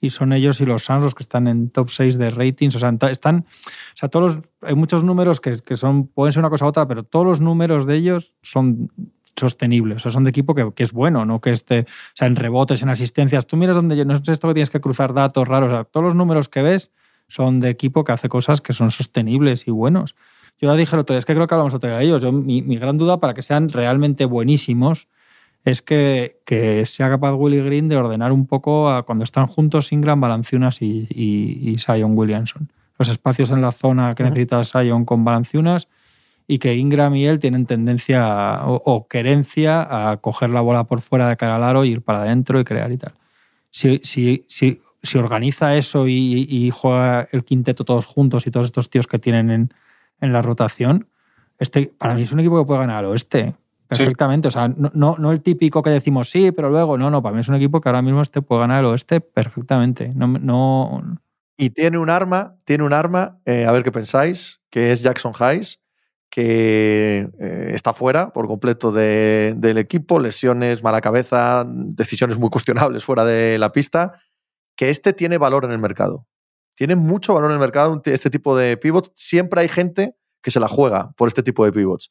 [0.00, 2.74] Y son ellos y los Suns los que están en top 6 de ratings.
[2.76, 3.36] O sea, están.
[3.46, 6.68] O sea, todos los- hay muchos números que, que son, pueden ser una cosa u
[6.68, 8.90] otra, pero todos los números de ellos son
[9.36, 9.96] sostenibles.
[9.96, 11.80] O sea, son de equipo que, que es bueno, no que esté.
[11.88, 13.46] O sea, en rebotes, en asistencias.
[13.46, 14.04] Tú miras donde.
[14.04, 15.72] No es esto que tienes que cruzar datos raros.
[15.72, 16.90] O sea, todos los números que ves
[17.28, 20.14] son de equipo que hace cosas que son sostenibles y buenos.
[20.60, 22.22] Yo ya dije el otro día, es que creo que hablamos otro día de ellos.
[22.22, 25.08] Yo, mi, mi gran duda para que sean realmente buenísimos
[25.64, 29.92] es que, que sea capaz Willy Green de ordenar un poco a cuando están juntos
[29.92, 32.70] Ingram, Valanciunas y, y, y Zion Williamson.
[32.98, 35.88] Los espacios en la zona que necesita Zion con Valanciunas
[36.46, 41.00] y que Ingram y él tienen tendencia o, o querencia a coger la bola por
[41.00, 43.14] fuera de cara al aro y ir para adentro y crear y tal.
[43.70, 48.66] Si, si, si, si organiza eso y, y juega el quinteto todos juntos y todos
[48.66, 49.74] estos tíos que tienen en,
[50.20, 51.08] en la rotación,
[51.58, 53.54] este para mí es un equipo que puede ganar al oeste
[53.88, 54.48] perfectamente.
[54.48, 57.22] O sea, no, no, no el típico que decimos sí, pero luego no, no.
[57.22, 60.10] Para mí es un equipo que ahora mismo este puede ganar al oeste perfectamente.
[60.14, 61.18] No, no,
[61.56, 65.32] Y tiene un arma, tiene un arma, eh, a ver qué pensáis, que es Jackson
[65.38, 65.80] Hayes,
[66.30, 73.04] que eh, está fuera por completo de- del equipo, lesiones, mala cabeza, decisiones muy cuestionables
[73.04, 74.20] fuera de la pista,
[74.76, 76.26] que este tiene valor en el mercado.
[76.74, 79.12] Tiene mucho valor en el mercado este tipo de pivots.
[79.14, 82.10] Siempre hay gente que se la juega por este tipo de pivots.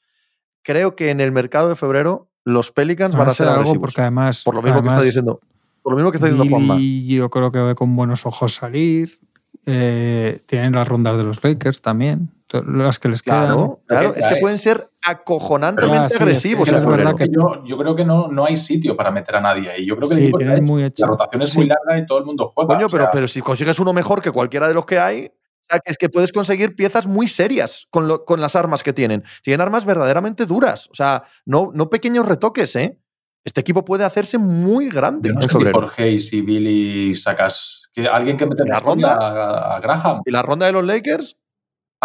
[0.62, 3.82] Creo que en el mercado de febrero los Pelicans van a ser algo agresivos.
[3.82, 4.44] porque además.
[4.44, 5.40] por lo mismo que está diciendo,
[5.82, 6.78] por lo mismo que está diciendo Juanma.
[6.80, 9.20] Yo creo que ve con buenos ojos salir.
[9.66, 12.32] Eh, tienen las rondas de los Lakers también,
[12.66, 13.46] las que les quedan.
[13.48, 17.28] Claro, claro, que es que pueden ser acojonantemente Ya, sí, es que agresivos verdad que-
[17.32, 19.86] yo, yo creo que no, no hay sitio para meter a nadie ahí.
[19.86, 20.32] Yo creo que Sí,
[20.62, 21.06] muy hecho.
[21.06, 21.58] la rotación es Sí.
[21.60, 22.76] muy larga y todo el mundo juega.
[22.76, 25.26] Coño, o sea, pero, pero si consigues uno mejor que cualquiera de los que hay,
[25.26, 28.84] o sea, que es que puedes conseguir piezas muy serias con, lo- con las armas
[28.84, 29.24] que tienen.
[29.44, 30.88] Tienen armas verdaderamente duras.
[30.92, 33.00] O sea, no, no pequeños retoques, ¿eh?
[33.46, 37.14] Este equipo puede hacerse muy grande yo no en sé si por Hayes y Billy
[37.14, 37.90] sacas.
[37.94, 39.16] Que alguien que mete ¿La ronda?
[39.20, 40.22] A, a Graham.
[40.26, 41.36] ¿Y la ronda de los Lakers?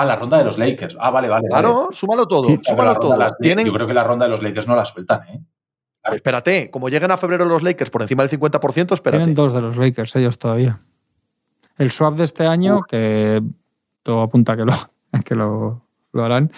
[0.01, 0.97] Ah, la ronda de los Lakers.
[1.01, 1.49] Ah, vale, vale.
[1.51, 1.63] vale.
[1.65, 3.17] Claro, súmalo todo, Sí, súmalo todo.
[3.17, 5.41] las- Tienen, Yo creo que la ronda de los Lakers no la sueltan, ¿eh?
[6.13, 9.19] Espérate, como lleguen a febrero los Lakers por encima del 50%, espérate.
[9.25, 10.79] Tienen dos de los Lakers, ellos todavía.
[11.77, 13.43] El swap de este año, que
[14.03, 14.73] todo apunta a que lo,
[15.25, 15.83] que lo,
[16.13, 16.51] lo harán.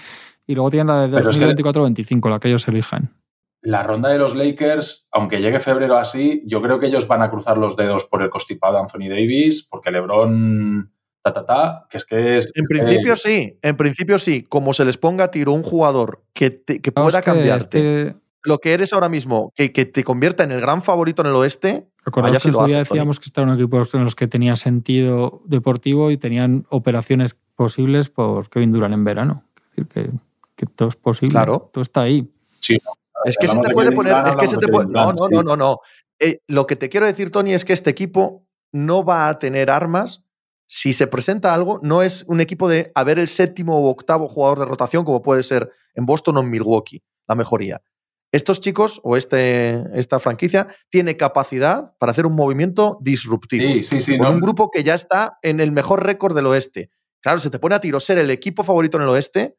[0.46, 3.14] Y luego tienen la de Pero es que- 2024-25, la que ellos elijan.
[3.62, 7.30] La ronda de los Lakers, aunque llegue febrero así, yo creo que ellos van a
[7.30, 10.90] cruzar los dedos por el constipado de Anthony Davis, porque LeBron,
[11.22, 12.52] ta, ta, ta, que es que es.
[12.54, 14.42] En eh, principio sí, en principio sí.
[14.48, 18.06] Como se les ponga a tiro un jugador que, te- que pueda es que cambiarte
[18.08, 21.28] este- lo que eres ahora mismo, que, que te convierta en el gran favorito en
[21.28, 22.98] el oeste, Vaya que si en lo haces, Tony.
[22.98, 28.48] decíamos que estaban equipos en los que tenía sentido deportivo y tenían operaciones posibles por
[28.48, 29.44] Kevin Durant en verano.
[29.56, 30.10] Es decir, que,
[30.56, 31.32] que todo es posible.
[31.32, 31.68] Claro.
[31.70, 32.26] Todo está ahí.
[32.60, 32.78] sí,
[33.26, 34.14] Es que se te de puede poner.
[34.14, 34.86] Durant, Es que se te de puede.
[34.86, 35.34] Kevin No, no, sí.
[35.34, 35.78] no, no, no.
[36.18, 39.70] Eh, lo que te quiero decir, Tony, es que este equipo no va a tener
[39.70, 40.24] armas.
[40.72, 44.60] Si se presenta algo, no es un equipo de haber el séptimo o octavo jugador
[44.60, 47.82] de rotación, como puede ser en Boston o en Milwaukee, la mejoría.
[48.30, 53.72] Estos chicos o este, esta franquicia tiene capacidad para hacer un movimiento disruptivo.
[53.72, 54.16] Sí, sí, sí.
[54.16, 56.90] con no- un grupo que ya está en el mejor récord del oeste.
[57.20, 59.56] Claro, se te pone a tiro ser el equipo favorito en el oeste,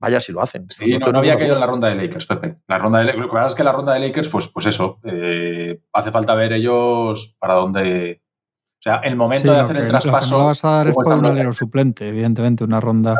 [0.00, 0.66] vaya si lo hacen.
[0.70, 2.56] Sí, no, tengo no había caído en la ronda de Lakers, Pepe.
[2.66, 5.00] La ronda de, lo que pasa es que la ronda de Lakers, pues, pues eso,
[5.04, 8.22] eh, hace falta ver ellos para dónde.
[8.86, 10.38] Sea, el momento Sí, de hacer que, el lo que traspaso.
[10.38, 13.16] no vas a dar es por un alero suplente, evidentemente, una ronda.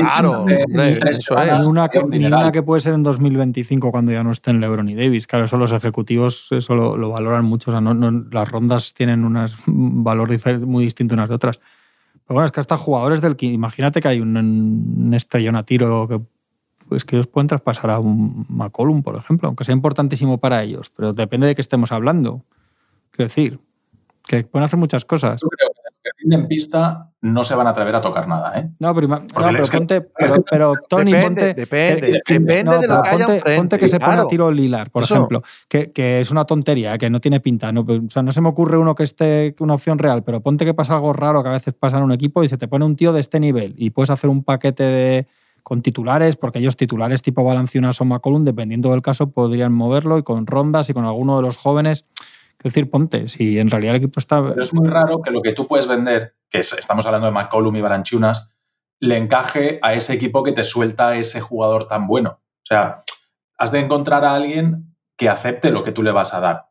[0.00, 0.64] Claro, hombre,
[1.08, 2.40] eso Ni una, que, un ni dineral.
[2.42, 5.28] una que puede ser en 2025 cuando ya no estén LeBron y Davis.
[5.28, 7.70] Claro, eso los ejecutivos eso lo, lo valoran mucho.
[7.70, 10.28] O sea, no, no- las rondas tienen unas- un valor
[10.66, 11.58] muy distinto unas de otras.
[12.26, 13.46] Pero bueno, es que hasta jugadores del que.
[13.46, 16.20] Imagínate que hay un, un estrellón a tiro que.
[16.88, 20.90] Pues que ellos pueden traspasar a un McCollum, por ejemplo, aunque sea importantísimo para ellos.
[20.90, 22.42] Pero depende de qué estemos hablando.
[23.12, 23.60] Quiero decir,
[24.26, 25.40] que pueden hacer muchas cosas.
[25.40, 28.28] Yo creo que los que rinden en pista no se van a atrever a tocar
[28.28, 28.68] nada, ¿eh?
[28.78, 30.00] No, pero, no, pero que- ponte.
[30.00, 31.54] Pero, pero, Tony, depende, ponte.
[31.60, 34.26] depende, que- depende no, de lo que haya ponte, que se pone claro.
[34.26, 35.14] a tiro Lilar, por Eso.
[35.14, 37.72] ejemplo, que, que es una tontería, que no tiene pinta.
[37.72, 40.64] No, o sea, no se me ocurre uno que esté una opción real, pero ponte
[40.64, 42.84] que pasa algo raro que a veces pasa en un equipo y se te pone
[42.84, 45.26] un tío de este nivel y puedes hacer un paquete de
[45.64, 50.22] con titulares, porque ellos titulares tipo Valanciunas o McCollum, dependiendo del caso, podrían moverlo y
[50.22, 52.04] con rondas y con alguno de los jóvenes.
[52.66, 54.42] Quiero decir, ponte, si en realidad el equipo está.
[54.42, 57.32] Pero es muy raro que lo que tú puedes vender, que es- estamos hablando de
[57.32, 58.56] McCollum y Balanchunas,
[58.98, 62.40] le encaje a ese equipo que te suelta ese jugador tan bueno.
[62.40, 63.04] O sea,
[63.56, 66.66] has de encontrar a alguien que acepte lo que tú le vas a dar.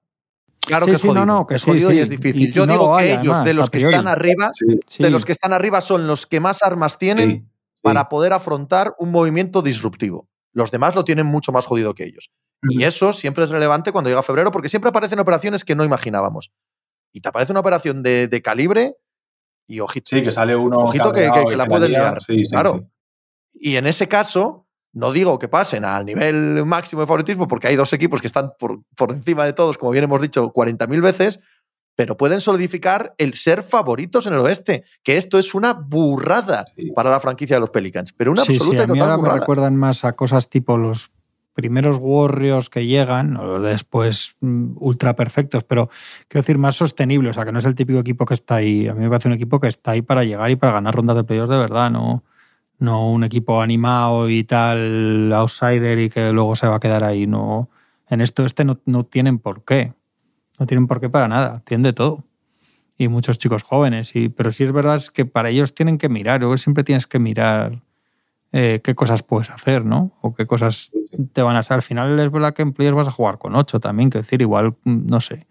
[0.60, 1.26] Claro Sí, que es sí, no, jodido.
[1.28, 1.96] no, que es jodido sí.
[1.96, 2.42] y es difícil.
[2.42, 4.50] Y- y Yo no digo que ellos, además, de los que están arriba,
[4.88, 5.02] Sí.
[5.04, 7.38] de los que están arriba son los que más armas tienen Sí,
[7.76, 7.82] sí.
[7.84, 10.28] para poder afrontar un movimiento disruptivo.
[10.52, 12.32] Los demás lo tienen mucho más jodido que ellos.
[12.62, 16.52] Y eso siempre es relevante cuando llega febrero porque siempre aparecen operaciones que no imaginábamos.
[17.14, 18.96] Y te aparece una operación de, de calibre
[19.68, 20.16] y ojito.
[20.16, 20.78] Sí, que sale uno.
[20.78, 22.22] Ojito que- la pueden liar.
[22.22, 22.80] Sí, sí, Claro.
[22.80, 22.88] sí.
[23.72, 27.76] Y en ese caso, no digo que pasen al nivel máximo de favoritismo porque hay
[27.76, 31.40] dos equipos que están por, por encima de todos, como bien hemos dicho, 40.000 veces,
[31.96, 36.92] pero pueden solidificar el ser favoritos en el oeste, que esto es una burrada Sí.
[36.92, 39.12] para la franquicia de los Pelicans, pero una sí, sí, absoluta a y mí total
[39.20, 41.12] ahora me recuerdan más a cosas tipo los
[41.56, 45.90] primeros Warriors que llegan, o después mm, ultra perfectos, pero
[46.28, 48.88] quiero decir más sostenible, o sea, que no es el típico equipo que está ahí.
[48.88, 51.16] A mí me parece un equipo que está ahí para llegar y para ganar rondas
[51.16, 52.24] de playoffs de verdad, no,
[52.78, 57.26] no un equipo animado y tal, outsider y que luego se va a quedar ahí.
[57.26, 57.70] No,
[58.10, 59.94] en esto este no, no tienen por qué.
[60.60, 62.24] No tienen por qué para nada, tienen de todo.
[62.98, 64.16] Y muchos chicos jóvenes.
[64.16, 67.20] Y, pero sí es verdad es que para ellos tienen que mirar, siempre tienes que
[67.20, 67.82] mirar
[68.52, 70.18] eh, qué cosas puedes hacer, ¿no?
[70.22, 70.92] O qué cosas
[71.34, 71.76] te van a hacer.
[71.76, 74.42] Al final es verdad que en playoffs vas a jugar con ocho también, que decir,
[74.42, 75.48] igual, mm, no sé.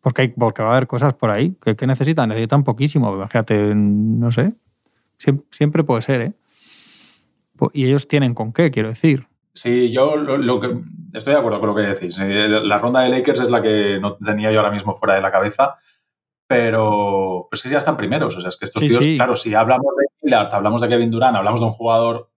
[0.00, 3.14] Porque, hay, porque va a haber cosas por ahí que, que necesitan, necesitan poquísimo.
[3.14, 4.54] Imagínate, no sé.
[5.18, 6.32] Siem- Siempre, puede ser, ¿eh?
[7.72, 9.26] Y ellos tienen con qué, quiero decir.
[9.54, 10.76] Sí, yo lo, lo que
[11.12, 12.18] estoy de acuerdo con lo que decís.
[12.20, 15.22] Eh, La ronda de Lakers es la que no tenía yo ahora mismo fuera de
[15.22, 15.76] la cabeza,
[16.46, 18.36] pero pues es que ya están primeros.
[18.36, 19.16] O sea, es que estos Sí, tíos, sí.
[19.16, 22.30] claro, si hablamos de Lillard, hablamos de Kevin Durant, hablamos de un jugador,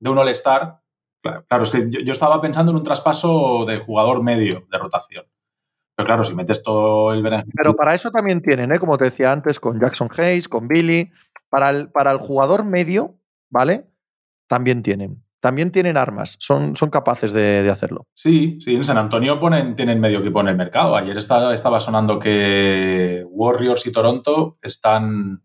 [0.00, 0.80] de un All-Star,
[1.24, 4.78] claro, claro, es que yo, yo estaba pensando en un traspaso de jugador medio de
[4.78, 5.24] rotación.
[5.96, 7.52] Pero claro, si metes todo el berenjena.
[7.56, 8.78] Pero para eso también tienen, ¿eh?
[8.78, 11.10] como te decía antes, con Jackson Hayes, con Billy.
[11.48, 13.14] Para el, para el jugador medio,
[13.48, 13.86] ¿vale?
[14.48, 15.22] También tienen.
[15.38, 16.36] También tienen armas.
[16.40, 18.06] Son, son capaces de, de hacerlo.
[18.14, 20.96] Sí, sí, en San Antonio ponen, tienen medio equipo en el mercado.
[20.96, 25.44] Ayer estaba, estaba sonando que Warriors y Toronto están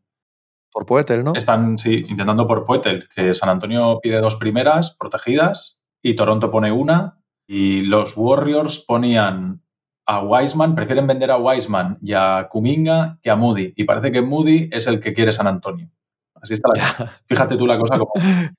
[0.71, 1.33] Por Poetel, ¿no?
[1.33, 6.71] Están, sí, intentando por Poetel, que San Antonio pide dos primeras protegidas y Toronto pone
[6.71, 7.17] una.
[7.47, 9.61] Y los Warriors ponían
[10.05, 13.73] a Wiseman, prefieren vender a Wiseman y a Kuminga que a Moody.
[13.75, 15.89] Y parece que Moody es el que quiere San Antonio.
[16.41, 17.19] Así está la cosa.
[17.27, 18.11] Fíjate tú la cosa como.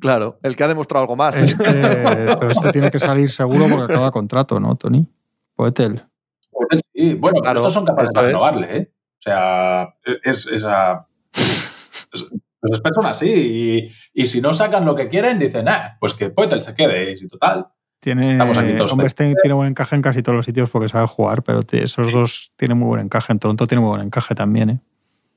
[0.00, 1.36] Claro, el que ha demostrado algo más.
[1.36, 5.06] Este, pero este tiene que salir seguro porque acaba contrato, ¿no, Tony?
[5.54, 6.02] Poetel.
[6.50, 7.12] Poetel sí.
[7.12, 8.92] Bueno, Claro, estos son capaces de renovarle, ¿eh?
[9.18, 9.94] O sea,
[10.24, 13.28] es, es a- es- pues es persona así.
[13.28, 17.12] Y, y si no sacan lo que quieren, dicen, ah, pues que Poetel se quede.
[17.12, 17.66] Y si total,
[18.00, 21.60] Tiene, aquí todos tiene buen encaje en casi todos los sitios porque sabe jugar, pero
[21.72, 23.32] esos dos tienen muy buen encaje.
[23.32, 24.80] En Toronto tiene muy buen encaje también, ¿eh?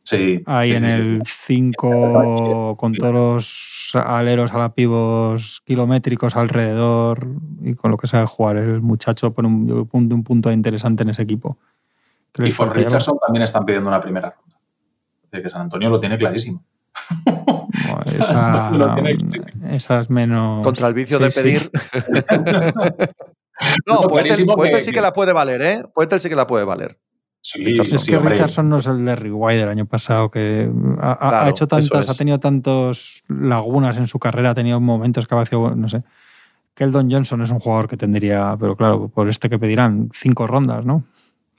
[0.03, 0.43] sí.
[0.45, 7.27] Ahí sí, en sí, el 5 con todos los aleros a la pivos kilométricos alrededor
[7.63, 11.23] y con lo que sabe jugar el muchacho pone un, un punto interesante en ese
[11.23, 11.57] equipo.
[12.37, 14.35] Y por Richardson también están pidiendo una primera.
[15.25, 16.63] Es decir, que San Antonio lo tiene clarísimo.
[17.25, 19.67] Bueno, esa, Lo tiene clarísimo.
[19.69, 20.63] esa es menos.
[20.63, 21.41] Contra el vicio Sí, de sí.
[21.41, 21.71] pedir.
[23.87, 25.83] no, No, Poetel, que- sí que la puede valer, ¿eh?
[25.93, 26.97] Poetel sí que la puede valer.
[27.41, 27.95] Sí, Richardson.
[27.95, 28.31] Es sí, que hombre.
[28.33, 30.69] Richardson no es el de White del año pasado, que
[30.99, 32.09] ha, ha- Claro, ha hecho tantas, es.
[32.09, 36.03] ha tenido tantos lagunas en su carrera, ha tenido momentos que ha vacío, no sé.
[36.73, 40.83] Keldon Johnson es un jugador que tendría, pero claro, por este que pedirán cinco rondas,
[40.85, 41.03] ¿no?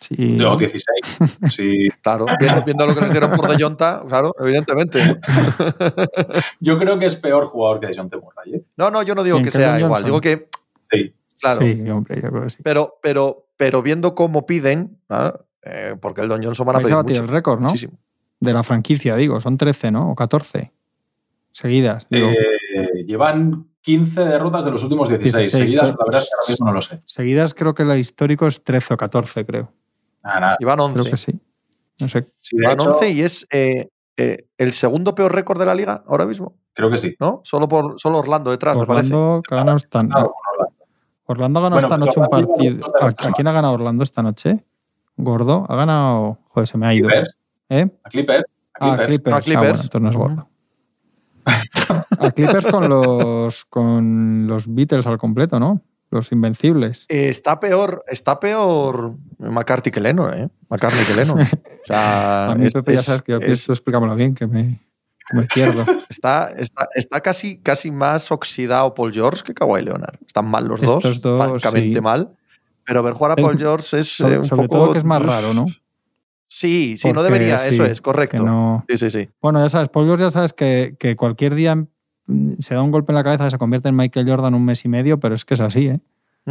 [0.01, 0.15] Sí.
[0.37, 1.19] No, 16.
[1.51, 1.89] Sí.
[2.03, 5.19] Claro, viendo, viendo lo que les dieron por de Jonta, claro, evidentemente.
[6.61, 8.55] Yo creo que es peor jugador que John Murray.
[8.55, 8.65] ¿eh?
[8.77, 10.21] No, no, yo no digo ¿Quién, que sea Keldon igual, Johnson?
[10.21, 10.49] digo que,
[10.91, 11.15] Sí.
[11.41, 12.59] claro, Sí, hombre, yo creo que sí.
[12.63, 14.99] pero, pero, pero viendo cómo piden.
[15.63, 17.67] Eh, porque el Don Johnson van a pedir mucho, el récord, ¿no?
[17.69, 17.99] muchísimo.
[18.39, 20.11] De la franquicia, digo, son 13, ¿no?
[20.11, 20.73] O 14
[21.51, 22.07] seguidas.
[22.11, 25.51] Digo, Eh, llevan 15 derrotas de los últimos 16.
[25.53, 27.01] 16, Seguidas, pero- la verdad es que ahora mismo no lo sé.
[27.05, 29.73] Seguidas creo que el histórico es 13 o 14, creo.
[30.27, 30.57] Nada, nada.
[30.59, 31.11] Y van Creo 11.
[31.11, 31.41] que sí.
[32.01, 32.29] No sé.
[32.41, 35.75] Sí, de Van hecho, 11 y es eh, eh, el segundo peor récord de la
[35.75, 37.17] liga ahora mismo, creo que sí.
[37.21, 37.41] ¿no?
[37.45, 39.15] Solo por solo Orlando detrás, me parece.
[39.15, 40.35] Orlando ganado esta, Ah, Orlando.
[41.29, 42.87] Orlando ha ganado Bueno, esta noche un partido.
[43.01, 44.65] ¿A, a quién ha ganado Orlando esta noche?
[45.17, 45.65] Gordo.
[45.69, 46.39] Ha ganado.
[46.49, 47.09] Joder, se me ha ido.
[47.09, 47.39] Clippers.
[47.71, 47.87] ¿Eh?
[48.05, 48.45] A Clippers.
[48.79, 49.07] A Ah, Clippers.
[49.07, 49.33] Clippers.
[49.33, 49.61] Ah, Ah, Clippers.
[49.61, 50.49] bueno, entonces no es gordo.
[52.21, 55.81] A Clippers con los con los Beatles al completo, ¿no?
[56.11, 57.05] Los invencibles.
[57.09, 60.49] Eh, está peor, está peor McCarthy que Leno, ¿eh?
[60.69, 61.35] McCartney que Leno.
[61.35, 61.39] O
[61.85, 64.47] sea, A mí, es- Pepe, ya es- sabes que yo es- pienso, explícamelo bien, que
[64.47, 64.81] me,
[65.29, 65.85] que me pierdo.
[66.09, 70.19] está, está, está casi, casi más oxidado Paul George que Kawhi Leonard.
[70.27, 72.01] Están mal los dos, Estos dos, francamente sí.
[72.01, 72.37] mal.
[72.85, 74.79] Pero ver jugar a Eh, Paul George es So- eh, un sobre poco.
[74.85, 75.65] todo que es más raro, ¿no?
[76.49, 78.45] Sí, sí, no debería, sí, eso es, correcto.
[78.45, 79.29] no, Sí, sí, sí.
[79.43, 81.85] Bueno, ya sabes, Paul George ya sabes que, que cualquier día
[82.59, 84.85] se da un golpe en la cabeza y se convierte en Michael Jordan un mes
[84.85, 86.01] y medio, pero es que es así, ¿eh?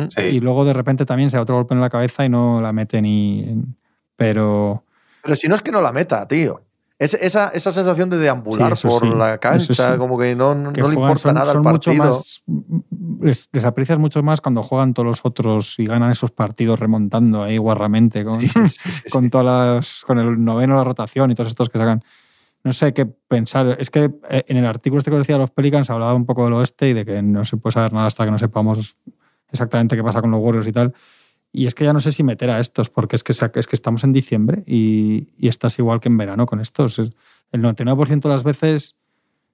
[0.10, 0.22] Sí.
[0.22, 2.74] Y luego de repente también se da otro golpe en la cabeza y no la
[2.74, 3.64] mete ni...
[4.18, 4.84] Pero
[5.24, 6.62] Pero si no es que no la meta, tío.
[6.98, 9.98] Es, esa, esa sensación de deambular Sí, por sí, la cancha, sí.
[9.98, 12.06] como que no, no que le importa son, nada son el mucho partido.
[12.06, 12.44] más...
[13.22, 17.44] Les, les aprecias mucho más cuando juegan todos los otros y ganan esos partidos remontando
[17.44, 19.04] ahí guarramente con, Sí, sí, sí, sí.
[19.12, 22.04] con todas las, con el noveno la rotación y todos estos que sacan.
[22.66, 23.78] No sé qué pensar.
[23.80, 26.26] Es que eh, en el artículo este que os decía de los Pelicans hablaba un
[26.26, 28.98] poco del oeste y de que no se puede saber nada hasta que no sepamos
[29.50, 30.94] exactamente qué pasa con los Warriors y tal.
[31.54, 33.76] Y es que ya no sé si meter a estos, porque es que, es que
[33.76, 37.00] estás en diciembre y, y estás igual que en verano con estos.
[37.00, 37.12] Es-
[37.54, 38.96] El 99% de las veces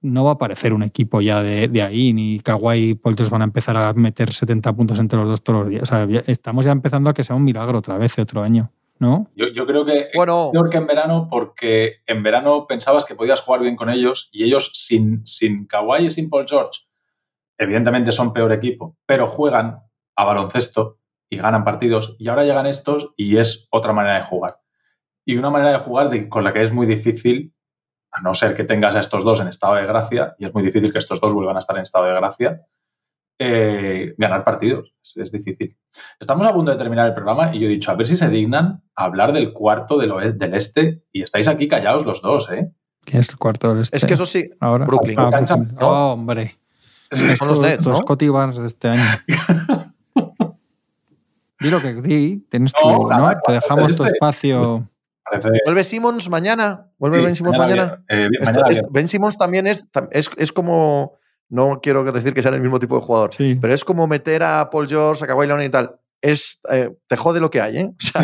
[0.00, 3.42] no va a aparecer un equipo ya de, de ahí, ni Kawhi y George van
[3.42, 5.82] a empezar a meter 70 puntos entre los dos todos los días.
[5.84, 8.72] O sea, estamos ya empezando a que sea un milagro otra vez otro año,
[9.02, 9.30] ¿no?
[9.36, 10.46] Yo, yo creo que Bueno.
[10.46, 14.30] es peor que en verano porque en verano pensabas que podías jugar bien con ellos
[14.32, 16.80] y ellos sin, sin Kawhi y sin Paul George,
[17.58, 19.80] evidentemente son peor equipo, pero juegan
[20.16, 20.98] a baloncesto
[21.28, 24.56] y ganan partidos y ahora llegan estos y es otra manera de jugar.
[25.24, 27.54] Y una manera de jugar de- con la que es muy difícil,
[28.10, 30.62] a no ser que tengas a estos dos en estado de gracia, y es muy
[30.62, 32.60] difícil que estos dos vuelvan a estar en estado de gracia,
[33.38, 34.92] eh, ganar partidos.
[35.02, 35.76] Es, es difícil.
[36.20, 38.28] Estamos a punto de terminar el programa y yo he dicho, a ver si se
[38.28, 42.50] dignan a hablar del cuarto del, oeste, del este y estáis aquí callados los dos,
[42.52, 42.70] ¿eh?
[43.04, 43.96] ¿Quién es el cuarto del este?
[43.96, 44.84] Es que eso sí, Ahora.
[44.86, 45.18] Brooklyn.
[45.18, 45.74] Ah, Brooklyn.
[45.80, 45.86] ¿no?
[45.88, 46.56] Oh, hombre.
[47.38, 47.96] son los Nets, ¿no?
[47.96, 49.04] Scotty Barnes de este año.
[51.60, 52.46] di lo que di.
[52.50, 53.40] Tienes No, tu, nada, ¿no?
[53.44, 54.88] Te dejamos tu este- espacio.
[55.24, 55.48] Parece...
[55.64, 56.88] ¿Vuelve Simmons mañana?
[56.98, 58.04] ¿Vuelve Sí, Ben Simmons mañana?
[58.08, 58.92] eh, Esto- mañana esto- viernes.
[58.92, 61.14] ben Simmons también es, es, es como.
[61.48, 63.58] No quiero decir que sean el mismo tipo de jugador, Sí.
[63.60, 65.96] pero es como meter a Paul George, a Kawhi Leonard y tal.
[66.22, 67.90] Es, eh, te jode lo que hay, ¿eh?
[67.98, 68.22] O sea,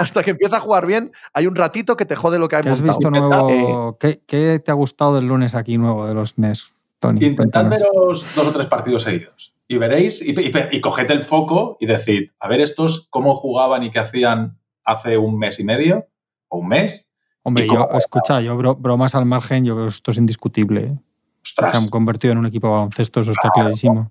[0.00, 2.62] hasta que empieza a jugar bien, hay un ratito que te jode lo que hay
[2.62, 2.98] ¿Qué has montado.
[2.98, 3.50] visto nuevo?
[3.50, 6.66] Eh, ¿Qué, qué te ha gustado del lunes aquí nuevo de los NES,
[6.98, 7.24] Tony?
[7.24, 11.76] Intentad veros dos o tres partidos seguidos y veréis y, y, y coged el foco
[11.78, 16.08] y decid, a ver estos cómo jugaban y qué hacían hace un mes y medio
[16.48, 17.08] o un mes.
[17.44, 20.16] Hombre, ¿Y cómo yo, escucha, yo bro- bromas al margen, yo creo que esto es
[20.18, 20.80] indiscutible.
[20.80, 20.98] ¿eh?
[21.42, 24.10] Se Ostras, han convertido en un equipo de baloncesto, eso está clarísimo.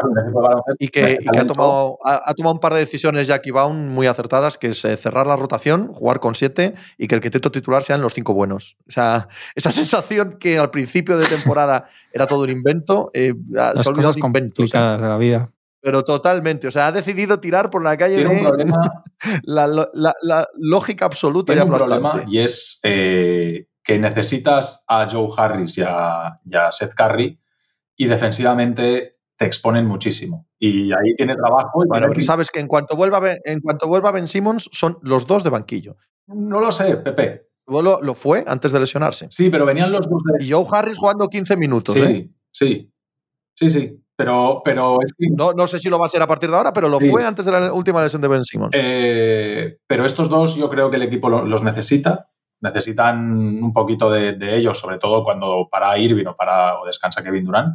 [0.00, 3.50] Claro, y que, y que ha, tomado, ha, ha tomado un par de decisiones Jackie
[3.50, 7.20] Baum muy acertadas, que es eh, cerrar la rotación, jugar con siete y que el
[7.20, 8.76] quinteto titular sean los cinco buenos.
[8.86, 13.80] O sea, esa sensación que al principio de temporada era todo un invento, eh, Las
[13.80, 15.52] se ha olvidado cosas de de la vida.
[15.80, 16.66] Pero totalmente.
[16.66, 19.04] O sea, ha decidido tirar por la calle Tiene un de problema,
[19.44, 22.08] la, lo- la- la lógica absoluta y tiene un aplastante.
[22.08, 27.38] problema y es eh, que necesitas a Joe Harris y a, y a Seth Curry
[27.96, 30.46] y defensivamente te exponen muchísimo.
[30.58, 31.82] Y ahí tiene trabajo.
[31.84, 34.68] y Bueno, tiene- pero sabes que en cuanto vuelva Ben, en cuanto vuelva Ben Simmons
[34.72, 35.96] son los dos de banquillo.
[36.26, 37.46] No lo sé, Pepe.
[37.66, 39.28] Lo, lo fue antes de lesionarse.
[39.30, 40.44] Sí, pero venían los dos de...
[40.44, 41.94] Y Joe Harris jugando 15 minutos.
[41.94, 42.30] Sí, ¿eh?
[42.50, 42.92] sí,
[43.54, 44.02] sí, sí.
[44.16, 46.56] Pero, pero es que No, no sé si lo va a ser a partir de
[46.56, 47.08] ahora, pero lo Sí.
[47.08, 48.70] fue antes de la última lesión de Ben Simmons.
[48.74, 52.28] Eh, pero estos dos yo creo que el equipo lo- los necesita.
[52.60, 57.22] Necesitan un poquito de, de ellos, sobre todo cuando para Irving o, para, o descansa
[57.22, 57.74] Kevin Durant.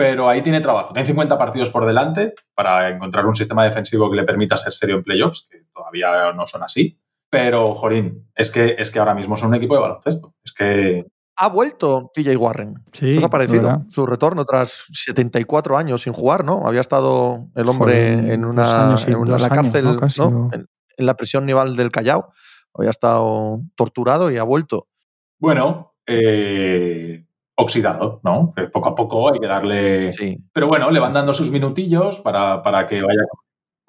[0.00, 0.94] Pero ahí tiene trabajo.
[0.94, 4.96] Tiene 50 partidos por delante para encontrar un sistema defensivo que le permita ser serio
[4.96, 6.98] en playoffs, que todavía no son así.
[7.28, 10.32] Pero, Jorín, es que, es que ahora mismo son un equipo de baloncesto.
[10.42, 11.04] Es que.
[11.36, 12.76] Ha vuelto TJ Warren.
[12.92, 13.62] Sí, ¿Qué os ha parecido?
[13.64, 13.82] ¿verdad?
[13.90, 16.66] Su retorno tras 74 años sin jugar, ¿no?
[16.66, 19.96] Había estado el hombre Joder, en una, años en una- la años, cárcel, ¿no?
[19.98, 20.26] Casi, ¿no?
[20.26, 22.32] o- En, en la prisión naval del Callao.
[22.72, 24.88] Había estado torturado y ha vuelto.
[25.38, 27.26] Bueno, eh,
[27.62, 28.52] oxidado, ¿no?
[28.56, 30.12] Que poco a poco hay que darle.
[30.12, 30.38] Sí.
[30.52, 33.22] Pero bueno, le van dando sus minutillos para, para que vaya.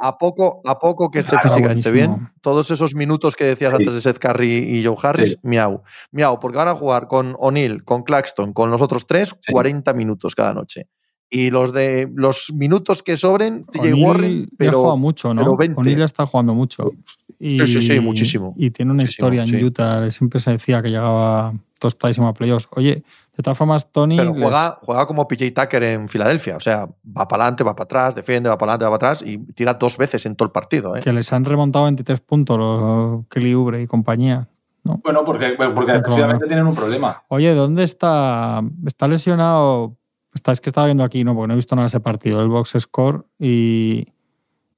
[0.04, 2.18] A poco, a poco que esté físicamente buenísimo.
[2.18, 2.30] bien.
[2.42, 3.76] Todos esos minutos que decías Sí.
[3.80, 5.36] antes de Seth Curry y Joe Harris, Sí.
[5.44, 5.84] miau.
[6.12, 9.52] Miau, porque van a jugar con O'Neill, con Claxton, con los otros tres, Sí.
[9.54, 10.88] 40 minutos cada noche.
[11.30, 15.42] Y los de los minutos que sobren, TJ Warren, ya pero jugado mucho, ¿no?
[15.44, 15.80] pero 20.
[15.80, 16.92] O'Neal ya está jugando mucho.
[17.40, 18.54] Y, Sí, sí, sí, muchísimo.
[18.58, 19.64] Y tiene una Muchísimo, historia en sí.
[19.64, 20.12] Utah.
[20.12, 22.68] Siempre se decía que llegaba tostadísimo a playoffs.
[22.72, 23.04] Oye,
[23.42, 24.18] de todas formas, Tony.
[24.18, 26.58] Pero les- juega, juega como PJ Tucker en Filadelfia.
[26.58, 29.28] O sea, va para adelante, va para atrás, defiende, va para adelante, va para atrás
[29.28, 30.96] y tira dos veces en todo el partido.
[30.96, 31.02] ¿eh?
[31.02, 34.48] que les han remontado 23 puntos los Kelly Oubre y compañía.
[34.84, 37.24] Bueno, porque, porque defensivamente tienen un problema.
[37.28, 38.62] Oye, ¿dónde está?
[38.86, 39.98] Está lesionado.
[40.34, 42.42] Está, es que estaba viendo aquí, no, porque no he visto nada de ese partido,
[42.42, 43.26] el box score.
[43.38, 44.08] Y.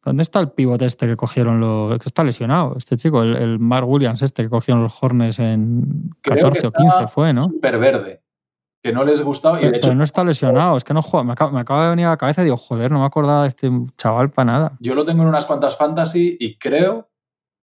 [0.04, 1.98] ¿Dónde está el pivote este que cogieron los.
[2.00, 6.10] que está lesionado, este chico, el, el Mark Williams, este que cogieron los Hornets en
[6.22, 7.46] Creo 14 que o 15 está fue, ¿no?
[7.46, 8.23] Súper verde.
[8.84, 9.58] Que no les gustaba.
[9.58, 11.24] Y Pero, de hecho, pero no está lesionado, es que no juega.
[11.24, 13.44] Me acaba, me acaba de venir a la cabeza y digo, joder, no me acordaba
[13.44, 14.72] de este chaval para nada.
[14.80, 17.10] yo lo tengo en unas cuantas fantasy y creo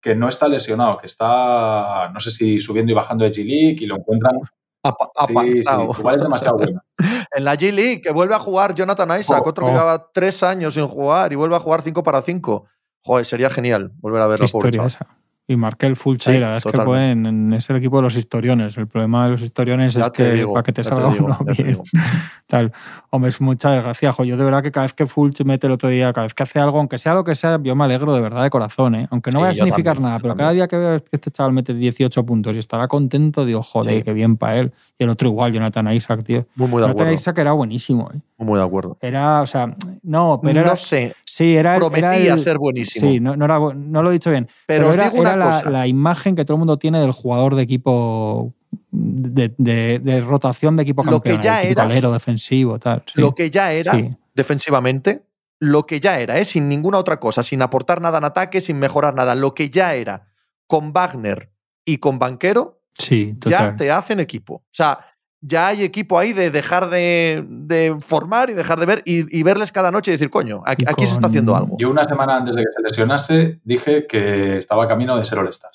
[0.00, 3.86] que no está lesionado, que está, no sé si subiendo y bajando de G-League y
[3.86, 4.36] lo encuentran.
[4.84, 6.80] Apa- Sí, sí, igual es demasiado bueno.
[7.34, 9.74] En la G League, que vuelve a jugar Jonathan Isaac, Oh, otro que oh.
[9.74, 12.64] llevaba tres años sin jugar y vuelve a jugar 5 para 5.
[13.02, 14.86] Joder, sería genial volver a Qué verlo, chaval.
[14.88, 15.06] esa.
[15.50, 18.76] Y marqué el full Sí, es que pueden, es el equipo de los historiones.
[18.76, 21.38] El problema de los historiones Ya es que digo, para que te salga digo, uno
[21.56, 21.78] bien,
[22.46, 22.70] tal.
[23.08, 24.12] Hombre, es mucha desgracia.
[24.12, 24.24] jo.
[24.24, 26.42] Yo de verdad que cada vez que Fulch mete el otro día, cada vez que
[26.42, 29.08] hace algo, aunque sea lo que sea, yo me alegro de verdad de corazón, ¿eh?
[29.10, 30.42] Aunque no Sí, vaya a significar también, nada, pero también.
[30.44, 33.94] cada día que veo que este chaval mete 18 puntos y estará contento, digo, joder,
[33.96, 34.02] Sí.
[34.02, 34.72] qué bien para él.
[35.00, 36.46] Y el otro igual, Jonathan Isaac, tío.
[36.56, 37.12] Muy, muy de Jonathan acuerdo.
[37.14, 38.18] Isaac era buenísimo, ¿eh?
[38.38, 38.98] Muy de acuerdo.
[39.00, 39.72] Era, o sea,
[40.02, 40.76] no, pero no era.
[40.76, 41.76] sé, Sí, era.
[41.76, 43.08] prometía era el- ser buenísimo.
[43.08, 44.48] Sí, no, no, era no lo he dicho bien.
[44.66, 45.70] pero, Pero, os era, digo una era cosa.
[45.70, 48.52] la imagen que todo el mundo tiene del jugador de equipo
[48.90, 53.02] de, de- de rotación de equipo Lo que campeón, ya era- defensivo, tal.
[53.06, 53.20] sí.
[53.20, 54.10] Lo que ya era Sí.
[54.34, 55.22] defensivamente,
[55.60, 56.44] lo que ya era, ¿eh?
[56.44, 59.94] sin ninguna otra cosa, sin aportar nada en ataque, sin mejorar nada, lo que ya
[59.94, 60.26] era
[60.66, 61.50] con Wagner
[61.84, 64.54] y con Banquero, Sí, ya te hacen equipo.
[64.54, 64.98] O sea,
[65.40, 69.42] ya hay equipo ahí de dejar de, de formar y dejar de ver y, y
[69.44, 71.76] verles cada noche y decir, coño, aquí, se está haciendo algo.
[71.78, 75.38] Yo una semana antes de que se lesionase dije que estaba a camino de ser
[75.38, 75.70] All-Star.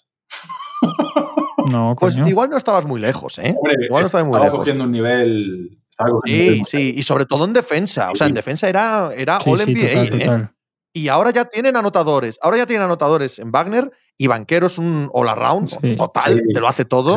[1.69, 2.27] No, Pues coño.
[2.27, 3.55] igual no estabas muy lejos, ¿eh?
[3.57, 4.59] Hombre, Igual no estabas muy estaba lejos.
[4.59, 5.79] cogiendo un nivel.
[5.89, 8.11] estaba cogiendo un Sí, nivel sí, y sobre todo en defensa.
[8.11, 9.87] O sea, en defensa era, era Sí, All sí, NBA.
[9.87, 10.19] total, ¿eh?
[10.25, 10.49] total.
[10.95, 12.37] Y ahora ya tienen anotadores.
[12.41, 15.95] Ahora ya tienen anotadores en Wagner y Banquero es un all-around Sí.
[15.95, 16.53] total, Sí.
[16.53, 17.15] te lo hace todo.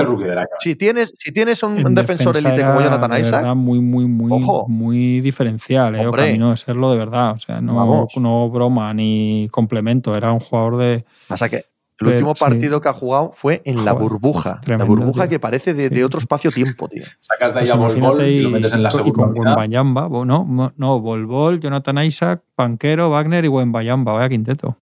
[0.58, 3.54] Si tienes, si tienes un, En un defensor defensa élite como Jonathan de Isaac, verdad
[3.54, 4.66] muy, muy, muy, Ojo.
[4.68, 6.06] muy diferencial, ¿eh?
[6.06, 6.24] Hombre.
[6.26, 7.32] camino de serlo de verdad.
[7.32, 8.12] O sea, no, Vamos.
[8.16, 10.16] no broma ni complemento.
[10.16, 11.04] Era un jugador de.
[11.28, 11.64] pasa que
[11.98, 12.40] el último sí.
[12.44, 14.60] partido que ha jugado fue en la Joder, burbuja.
[14.60, 15.30] tremendo, la burbuja tío.
[15.30, 17.04] que parece de, otro espacio-tiempo, tío.
[17.20, 19.12] Sacas de ahí Pues a Bol Bol imagínate y lo metes en la y segunda
[19.22, 19.38] con.
[19.38, 20.72] Wembayamba, ¿no?
[20.76, 24.12] No, Bol Bol, Jonathan Isaac, Banquero, Wagner y Wembayamba.
[24.12, 24.76] Vaya quinteto.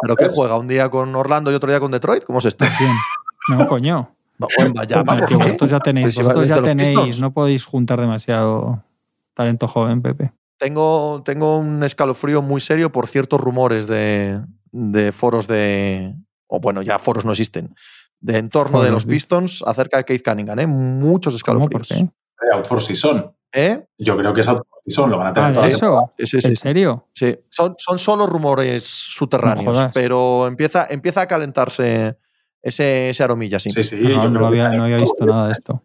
[0.00, 0.56] ¿Pero qué juega?
[0.56, 2.24] ¿Un día con Orlando y otro día con Detroit?
[2.24, 2.64] ¿Cómo es esto?
[2.78, 2.92] Bien.
[3.48, 4.14] No, coño.
[4.38, 5.36] Bueno, vaya, ¿por qué?
[5.36, 8.82] vosotros ya tenéis, Pues si vosotros vais ya tenéis, no podéis juntar demasiado
[9.34, 10.32] talento joven, Pepe.
[10.58, 14.40] Tengo, tengo un escalofrío muy serio por ciertos rumores de,
[14.72, 16.14] de foros de.
[16.46, 17.74] O bueno, ya foros no existen.
[18.20, 19.06] De entorno de los.
[19.06, 20.66] Pistons acerca de Keith Cunningham, ¿eh?
[20.66, 21.68] Muchos ¿Cómo?
[21.68, 21.88] ¿Por escalofríos.
[21.88, 22.46] qué?
[22.46, 23.32] Eh, Out for season.
[23.52, 23.84] ¿Eh?
[23.98, 25.10] Yo creo que es Out for season.
[25.10, 26.10] Lo van a tener Ah, toda ¿de la eso?
[26.18, 26.48] Sí, sí, sí.
[26.48, 27.08] ¿En serio?
[27.12, 27.38] sí.
[27.48, 32.16] Son, son solo rumores subterráneos, No pero empieza, empieza a calentarse
[32.60, 33.70] ese, ese aromilla, sí.
[33.72, 33.96] Sí, sí.
[34.02, 35.82] no, yo no creo lo que había, no había visto nada de esto.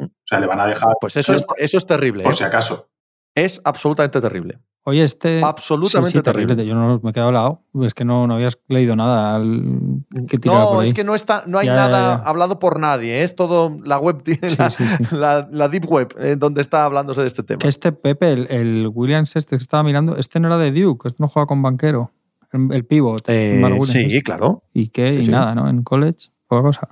[0.00, 2.22] O sea, le van a dejar Pues eso es, eso es terrible.
[2.22, 2.36] por ¿eh?
[2.36, 2.88] si acaso.
[3.34, 4.58] Es absolutamente terrible.
[4.88, 5.42] Oye, este.
[5.42, 6.54] Absolutamente sí, sí, terrible.
[6.56, 6.66] terrible.
[6.70, 7.62] Yo no me he quedado al lado.
[7.82, 10.88] Es que no, no habías leído nada al- que No, por ahí.
[10.88, 12.28] es que no está, no hay Ya, nada ya.
[12.28, 13.20] hablado por nadie.
[13.20, 13.22] ¿eh?
[13.22, 14.22] Es todo la web,
[14.58, 15.04] la, sí, sí.
[15.14, 17.60] la- la deep web, eh, donde está hablándose de este tema.
[17.64, 21.22] Este Pepe, el, el Williams este que estaba mirando, este no era de Duke, este
[21.22, 22.10] no juega con banquero.
[22.52, 23.22] El, el pivot.
[23.28, 24.22] Eh, sí, este.
[24.22, 24.62] claro.
[24.72, 25.12] ¿Y qué?
[25.12, 25.68] Y nada, ¿no?
[25.68, 26.88] En college, poca cosa.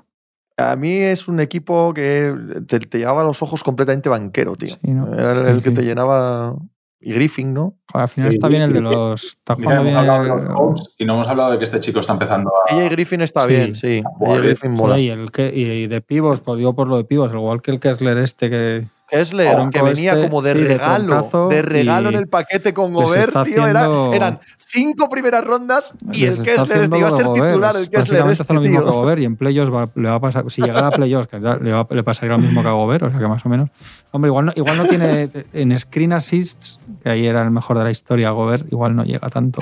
[0.58, 2.34] A mí es un equipo que
[2.66, 4.68] te, te llevaba los ojos completamente banquero, tío.
[4.70, 5.12] Sí, ¿no?
[5.12, 5.74] Era el, Sí, que sí.
[5.76, 6.54] te llenaba.
[7.00, 7.74] Y Griffin, ¿no?
[7.92, 9.24] Joder, al final Sí, está bien el de los.
[9.24, 10.22] Está jugando hemos bien.
[10.22, 12.74] de los el- Hawks y no hemos hablado de que este chico está empezando a.
[12.74, 13.48] Ella y Griffin está Sí.
[13.48, 14.02] bien, sí.
[14.20, 14.94] Ella y Griffin mola.
[14.94, 17.70] Joder, y, el que, y de pivos, pues digo por lo de pivos, igual que
[17.70, 21.48] el Kessler este que Kessler, Tronco que venía este, como de sí, de regalo, troncazo
[21.48, 23.66] de regalo en el paquete con Gobert, está tío.
[23.66, 27.76] era- eran cinco primeras rondas y Les el Kessler este, iba a ser titular.
[27.76, 28.92] El Kessler este, hace lo mismo que tío.
[28.94, 30.50] Gobert y en playoffs va- le va a pasar.
[30.50, 33.18] Si llegara a playoffs, le, va- le pasaría lo mismo que a Gobert, o sea
[33.20, 33.70] que más o menos.
[34.12, 37.84] Hombre, igual no, igual no tiene en screen assists, que ahí era el mejor de
[37.84, 39.60] la historia, Gobert, igual no llega tanto.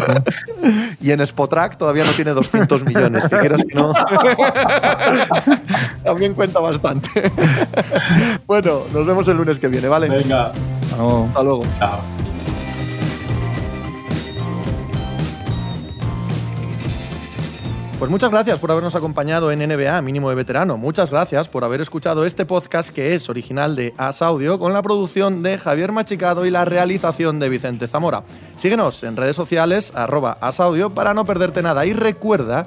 [1.01, 3.93] Y en Spotrack todavía no tiene 200 millones, que quieras que no.
[6.05, 7.09] También cuenta bastante.
[8.47, 10.09] bueno, nos vemos el lunes que viene, ¿vale?
[10.09, 11.25] Venga, Hasta luego.
[11.25, 11.65] Hasta luego.
[11.77, 11.99] chao.
[18.05, 20.77] Pues muchas gracias por habernos acompañado en NBA Mínimo de Veterano.
[20.77, 24.83] Muchas gracias por haber escuchado este podcast que es original de As Audio con la
[24.83, 28.25] producción de Javier Machicado y la realización de Vicente Zamora.
[28.57, 32.67] Síguenos en redes sociales arroba asaudio para no perderte nada y recuerda